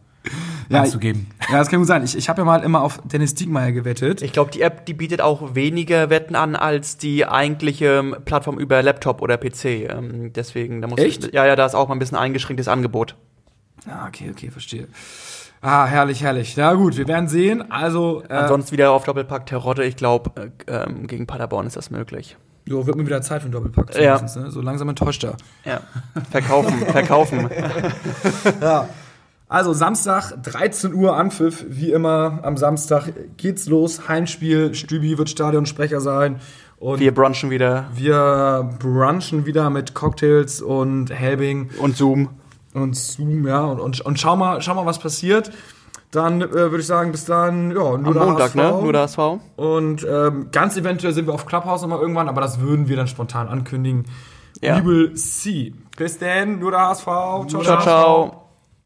Ja, 0.69 0.83
anzugeben. 0.83 1.29
Ja, 1.51 1.59
das 1.59 1.69
kann 1.69 1.79
gut 1.79 1.89
sein. 1.89 2.05
Ich, 2.05 2.17
ich 2.17 2.29
habe 2.29 2.43
ja 2.43 2.45
mal 2.45 2.63
immer 2.63 2.83
auf 2.83 3.01
Dennis 3.05 3.35
Diekmeyer 3.35 3.73
gewettet. 3.73 4.21
Ich 4.23 4.33
glaube, 4.33 4.51
die 4.51 4.61
App, 4.61 4.85
die 4.87 4.95
bietet 4.95 5.21
auch 5.21 5.55
weniger 5.55 6.11
Wetten 6.11 6.35
an 6.35 6.57
als 6.57 6.99
die 6.99 7.25
eigentliche 7.27 7.87
ähm, 7.99 8.17
Plattform 8.25 8.59
über 8.59 8.83
Laptop 8.83 9.23
oder 9.23 9.37
PC. 9.39 9.65
Ähm, 9.65 10.33
deswegen, 10.35 10.83
da 10.83 10.89
muss 10.89 10.99
Echt? 11.01 11.33
ja, 11.33 11.47
ja, 11.47 11.57
da 11.57 11.65
ist 11.65 11.75
auch 11.75 11.89
mal 11.89 11.95
ein 11.95 11.99
bisschen 11.99 12.19
eingeschränktes 12.19 12.69
Angebot. 12.69 13.17
Ah, 13.87 14.07
okay, 14.09 14.29
okay, 14.31 14.51
verstehe. 14.51 14.89
Ah, 15.61 15.87
herrlich, 15.87 16.23
herrlich. 16.23 16.55
Na 16.57 16.75
gut, 16.75 16.97
wir 16.97 17.09
werden 17.09 17.29
sehen. 17.29 17.71
Also, 17.73 18.23
äh, 18.29 18.33
Ansonsten 18.35 18.73
wieder 18.73 18.93
auf 18.93 19.05
Doppelpack 19.05 19.47
Terodde. 19.47 19.85
Ich 19.85 19.97
glaube, 19.97 20.31
äh, 20.67 20.85
ähm, 20.85 21.07
gegen 21.07 21.27
Paderborn 21.27 21.67
ist 21.67 21.77
das 21.77 21.91
möglich. 21.91 22.37
jo, 22.67 22.87
wird 22.87 22.97
mir 22.97 23.07
wieder 23.07 23.23
Zeit 23.23 23.41
für 23.41 23.47
einen 23.47 23.53
Doppelpack. 23.53 23.95
Ja. 23.99 24.17
zumindest, 24.17 24.37
Ne? 24.37 24.51
So 24.51 24.61
langsam 24.61 24.89
enttäuscht 24.89 25.25
er. 25.25 25.37
Ja. 25.65 25.81
Verkaufen, 26.31 26.79
verkaufen. 26.87 27.49
Ja. 28.61 28.89
Also 29.49 29.73
Samstag, 29.73 30.33
13 30.43 30.93
Uhr 30.95 31.17
Anpfiff, 31.17 31.65
wie 31.69 31.91
immer. 31.91 32.41
Am 32.43 32.57
Samstag 32.59 33.13
geht's 33.39 33.67
los. 33.67 34.07
Heimspiel. 34.09 34.75
Stübi 34.75 35.17
wird 35.17 35.31
Stadionsprecher 35.31 36.01
sein. 36.01 36.41
Und 36.79 37.01
Wir 37.01 37.13
brunchen 37.13 37.51
wieder 37.51 37.87
wir 37.95 38.71
brunchen 38.79 39.47
wieder 39.47 39.69
mit 39.71 39.95
Cocktails 39.95 40.61
und 40.63 41.11
Helbing 41.11 41.71
und 41.81 41.97
Zoom. 41.97 42.29
und 42.75 42.95
Zoom, 42.95 43.47
ja. 43.47 43.65
Und, 43.65 43.81
und, 43.81 44.01
und 44.03 44.21
schau 44.21 44.37
mal, 44.37 44.61
schau 44.63 44.75
mal, 44.75 44.87
was 44.87 44.99
passiert. 44.99 45.51
Dann 46.11 46.41
äh, 46.41 46.51
würde 46.53 46.79
ich 46.81 46.87
sagen, 46.87 47.11
bis 47.11 47.25
dann, 47.25 47.71
ja, 47.71 47.77
nur 47.77 47.95
Am 47.97 48.13
der 48.15 48.25
Montag, 48.25 48.55
HSV. 48.55 48.55
ne? 48.55 48.79
Nur 48.83 48.93
der 48.93 49.03
HSV. 49.03 49.19
Und 49.57 50.07
ähm, 50.09 50.49
ganz 50.53 50.77
eventuell 50.77 51.13
sind 51.13 51.27
wir 51.27 51.35
auf 51.35 51.47
Clubhouse 51.47 51.83
nochmal 51.83 52.01
irgendwann, 52.01 52.29
aber 52.29 52.41
das 52.41 52.61
würden 52.61 52.89
wir 52.89 52.97
dann 52.97 53.09
spontan 53.09 53.49
ankündigen. 53.49 54.05
Ja. 54.63 54.79
We 54.79 54.85
will 54.87 55.17
see. 55.17 55.75
Bis 55.97 56.19
dann, 56.19 56.61
nur 56.61 56.71
der 56.71 56.81
HSV. 56.81 57.05
Ciao, 57.05 57.47
Ciao, 57.63 57.81
ciao. 57.81 58.48